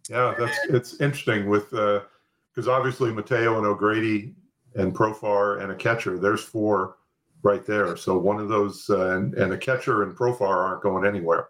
Yeah, 0.09 0.35
that's 0.39 0.59
it's 0.69 1.01
interesting 1.01 1.49
with 1.49 1.71
because 1.71 2.69
uh, 2.69 2.73
obviously 2.73 3.13
Mateo 3.13 3.59
and 3.59 3.67
O'Grady 3.67 4.35
and 4.75 4.95
Profar 4.95 5.63
and 5.63 5.73
a 5.73 5.75
catcher. 5.75 6.19
There's 6.19 6.43
four 6.43 6.97
right 7.43 7.65
there. 7.65 7.97
So 7.97 8.19
one 8.19 8.39
of 8.39 8.49
those 8.49 8.89
uh, 8.91 9.17
and, 9.17 9.35
and, 9.35 9.53
a 9.53 9.59
catcher 9.59 10.03
and 10.03 10.17
Profar 10.17 10.49
aren't 10.49 10.83
going 10.83 11.07
anywhere. 11.07 11.49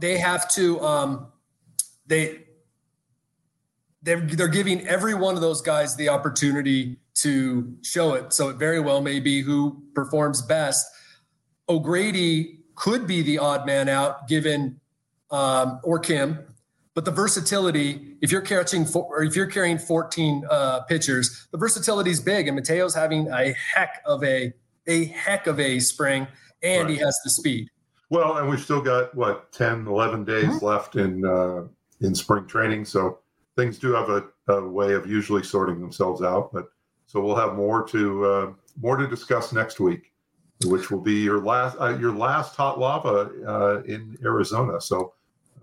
They 0.00 0.18
have 0.18 0.48
to. 0.50 0.80
Um, 0.80 1.26
they 2.06 2.44
they're 4.02 4.20
they're 4.20 4.48
giving 4.48 4.86
every 4.86 5.14
one 5.14 5.34
of 5.34 5.40
those 5.40 5.62
guys 5.62 5.96
the 5.96 6.08
opportunity 6.08 6.98
to 7.14 7.76
show 7.82 8.14
it. 8.14 8.32
So 8.32 8.48
it 8.48 8.56
very 8.56 8.80
well 8.80 9.00
may 9.00 9.20
be 9.20 9.40
who 9.40 9.82
performs 9.94 10.42
best. 10.42 10.86
O'Grady 11.68 12.60
could 12.74 13.06
be 13.06 13.22
the 13.22 13.38
odd 13.38 13.66
man 13.66 13.88
out, 13.88 14.28
given 14.28 14.80
um, 15.30 15.80
or 15.82 15.98
Kim 15.98 16.38
but 16.96 17.04
the 17.04 17.10
versatility, 17.10 18.16
if 18.22 18.32
you're 18.32 18.40
catching 18.40 18.86
four, 18.86 19.04
or 19.10 19.22
if 19.22 19.36
you're 19.36 19.46
carrying 19.46 19.76
14 19.76 20.46
uh, 20.50 20.80
pitchers, 20.84 21.46
the 21.52 21.58
versatility 21.58 22.10
is 22.10 22.20
big. 22.20 22.48
And 22.48 22.56
Mateo's 22.56 22.94
having 22.94 23.28
a 23.28 23.52
heck 23.52 24.00
of 24.06 24.24
a 24.24 24.54
a 24.86 25.04
heck 25.04 25.46
of 25.46 25.60
a 25.60 25.78
spring, 25.78 26.26
and 26.62 26.84
right. 26.84 26.90
he 26.90 26.96
has 26.96 27.14
the 27.22 27.28
speed. 27.28 27.68
Well, 28.08 28.38
and 28.38 28.48
we've 28.48 28.60
still 28.60 28.80
got 28.80 29.14
what 29.14 29.52
10, 29.52 29.86
11 29.86 30.24
days 30.24 30.44
mm-hmm. 30.44 30.64
left 30.64 30.96
in 30.96 31.22
uh, 31.26 31.64
in 32.00 32.14
spring 32.14 32.46
training, 32.46 32.86
so 32.86 33.18
things 33.56 33.78
do 33.78 33.92
have 33.92 34.08
a, 34.08 34.24
a, 34.48 34.66
way 34.66 34.94
of 34.94 35.06
usually 35.06 35.42
sorting 35.42 35.80
themselves 35.80 36.22
out. 36.22 36.50
But 36.50 36.64
so 37.06 37.20
we'll 37.20 37.36
have 37.36 37.56
more 37.56 37.86
to 37.88 38.24
uh, 38.24 38.52
more 38.80 38.96
to 38.96 39.06
discuss 39.06 39.52
next 39.52 39.80
week. 39.80 40.12
which 40.64 40.90
will 40.90 41.02
be 41.02 41.20
your 41.20 41.44
last 41.44 41.76
uh, 41.78 41.94
your 41.98 42.12
last 42.12 42.56
hot 42.56 42.78
lava 42.78 43.30
uh, 43.46 43.82
in 43.82 44.16
Arizona. 44.24 44.80
So. 44.80 45.12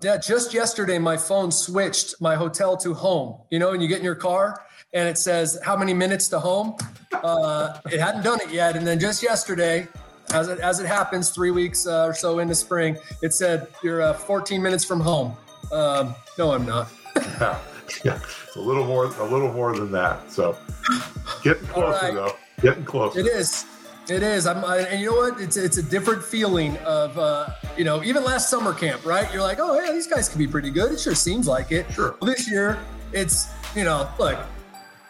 Yeah, 0.04 0.18
just 0.18 0.54
yesterday 0.54 1.00
my 1.00 1.16
phone 1.16 1.50
switched 1.50 2.20
my 2.20 2.36
hotel 2.36 2.76
to 2.78 2.94
home. 2.94 3.38
You 3.50 3.60
know, 3.60 3.72
and 3.72 3.82
you 3.82 3.88
get 3.88 4.00
in 4.00 4.04
your 4.04 4.16
car 4.16 4.66
and 4.94 5.08
it 5.08 5.18
says 5.18 5.60
how 5.64 5.78
many 5.78 5.94
minutes 5.94 6.28
to 6.30 6.40
home. 6.40 6.76
Uh, 7.12 7.80
it 7.92 8.00
hadn't 8.00 8.24
done 8.24 8.42
it 8.42 8.52
yet, 8.52 8.76
and 8.76 8.86
then 8.86 9.00
just 9.00 9.24
yesterday, 9.24 9.88
as 10.34 10.50
it 10.50 10.60
as 10.60 10.80
it 10.80 10.88
happens, 10.88 11.30
three 11.30 11.52
weeks 11.52 11.88
uh, 11.88 12.06
or 12.06 12.14
so 12.14 12.40
into 12.40 12.56
spring, 12.56 12.98
it 13.22 13.34
said 13.34 13.68
you're 13.84 14.02
uh, 14.02 14.14
14 14.14 14.62
minutes 14.62 14.84
from 14.84 15.00
home. 15.00 15.36
Um, 15.72 16.16
no, 16.38 16.52
I'm 16.52 16.66
not. 16.66 16.90
yeah, 17.16 17.60
yeah, 18.04 18.20
it's 18.48 18.56
a 18.56 18.62
little 18.62 18.86
more 18.86 19.06
a 19.06 19.24
little 19.24 19.54
more 19.54 19.76
than 19.76 19.92
that. 19.92 20.32
So 20.32 20.58
getting 21.44 21.66
closer 21.68 22.06
right. 22.06 22.14
though. 22.14 22.36
Getting 22.62 22.86
closer. 22.86 23.20
It 23.20 23.28
is. 23.28 23.66
It 24.10 24.22
is. 24.22 24.46
I'm, 24.46 24.66
I, 24.66 24.80
and 24.80 25.00
you 25.00 25.12
know 25.12 25.16
what? 25.16 25.40
It's 25.40 25.56
it's 25.56 25.78
a 25.78 25.84
different 25.84 26.24
feeling 26.24 26.78
of 26.80 27.18
uh, 27.18 27.48
you 27.78 27.86
know 27.86 28.04
even 28.04 28.24
last 28.24 28.50
summer 28.50 28.74
camp, 28.74 29.06
right? 29.06 29.32
You're 29.32 29.42
like, 29.42 29.60
oh 29.62 29.80
yeah, 29.80 29.92
these 29.94 30.08
guys 30.08 30.28
can 30.28 30.40
be 30.40 30.48
pretty 30.48 30.70
good. 30.72 30.92
It 30.92 31.00
sure 31.00 31.16
seems 31.16 31.48
like 31.48 31.72
it. 31.72 31.90
Sure. 31.92 32.16
Well, 32.20 32.30
this 32.30 32.50
year, 32.50 32.80
it's 33.14 33.50
you 33.76 33.86
know, 33.86 34.10
look, 34.20 34.40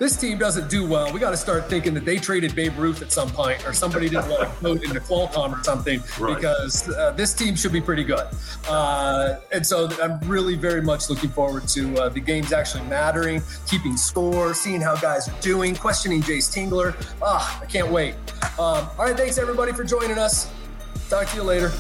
this 0.04 0.18
team 0.18 0.38
doesn't 0.38 0.70
do 0.70 0.86
well. 0.86 1.14
We 1.14 1.20
got 1.22 1.32
to 1.32 1.38
start 1.38 1.70
thinking 1.70 1.94
that 1.94 2.04
they 2.04 2.18
traded 2.18 2.54
Babe 2.54 2.78
Ruth 2.78 3.02
at 3.02 3.12
some 3.12 3.30
point, 3.30 3.66
or 3.66 3.72
somebody 3.72 4.10
didn't 4.10 4.30
want 4.30 4.42
to 4.42 4.50
vote 4.60 4.84
into 4.84 5.00
Qualcomm 5.00 5.58
or 5.58 5.64
something, 5.64 6.04
right. 6.20 6.36
because 6.36 6.90
uh, 6.90 7.12
this 7.12 7.34
team 7.34 7.56
should 7.56 7.72
be 7.72 7.80
pretty 7.80 8.04
good. 8.04 8.28
Uh, 8.68 9.40
and 9.54 9.66
so 9.66 9.90
I'm 10.02 10.20
really 10.28 10.56
very 10.56 10.82
much 10.82 11.10
looking 11.10 11.30
forward 11.30 11.70
to 11.70 11.96
uh, 11.96 12.10
the 12.10 12.20
games 12.20 12.52
actually 12.52 12.84
mattering, 12.84 13.42
keeping 13.66 13.96
score, 13.96 14.54
seeing 14.54 14.82
how 14.82 14.98
guys 14.98 15.30
are 15.30 15.40
doing, 15.40 15.74
questioning 15.74 16.22
Jayce 16.22 16.54
Tingler. 16.54 16.94
Ah, 17.22 17.62
I 17.62 17.66
can't 17.66 17.90
wait. 17.90 18.16
Um, 18.60 18.90
all 18.98 19.06
right, 19.06 19.16
thanks 19.16 19.38
everybody 19.38 19.72
for 19.72 19.86
joining 19.86 20.18
us. 20.18 20.52
Talk 21.10 21.28
to 21.30 21.38
you 21.38 21.44
later. 21.44 21.72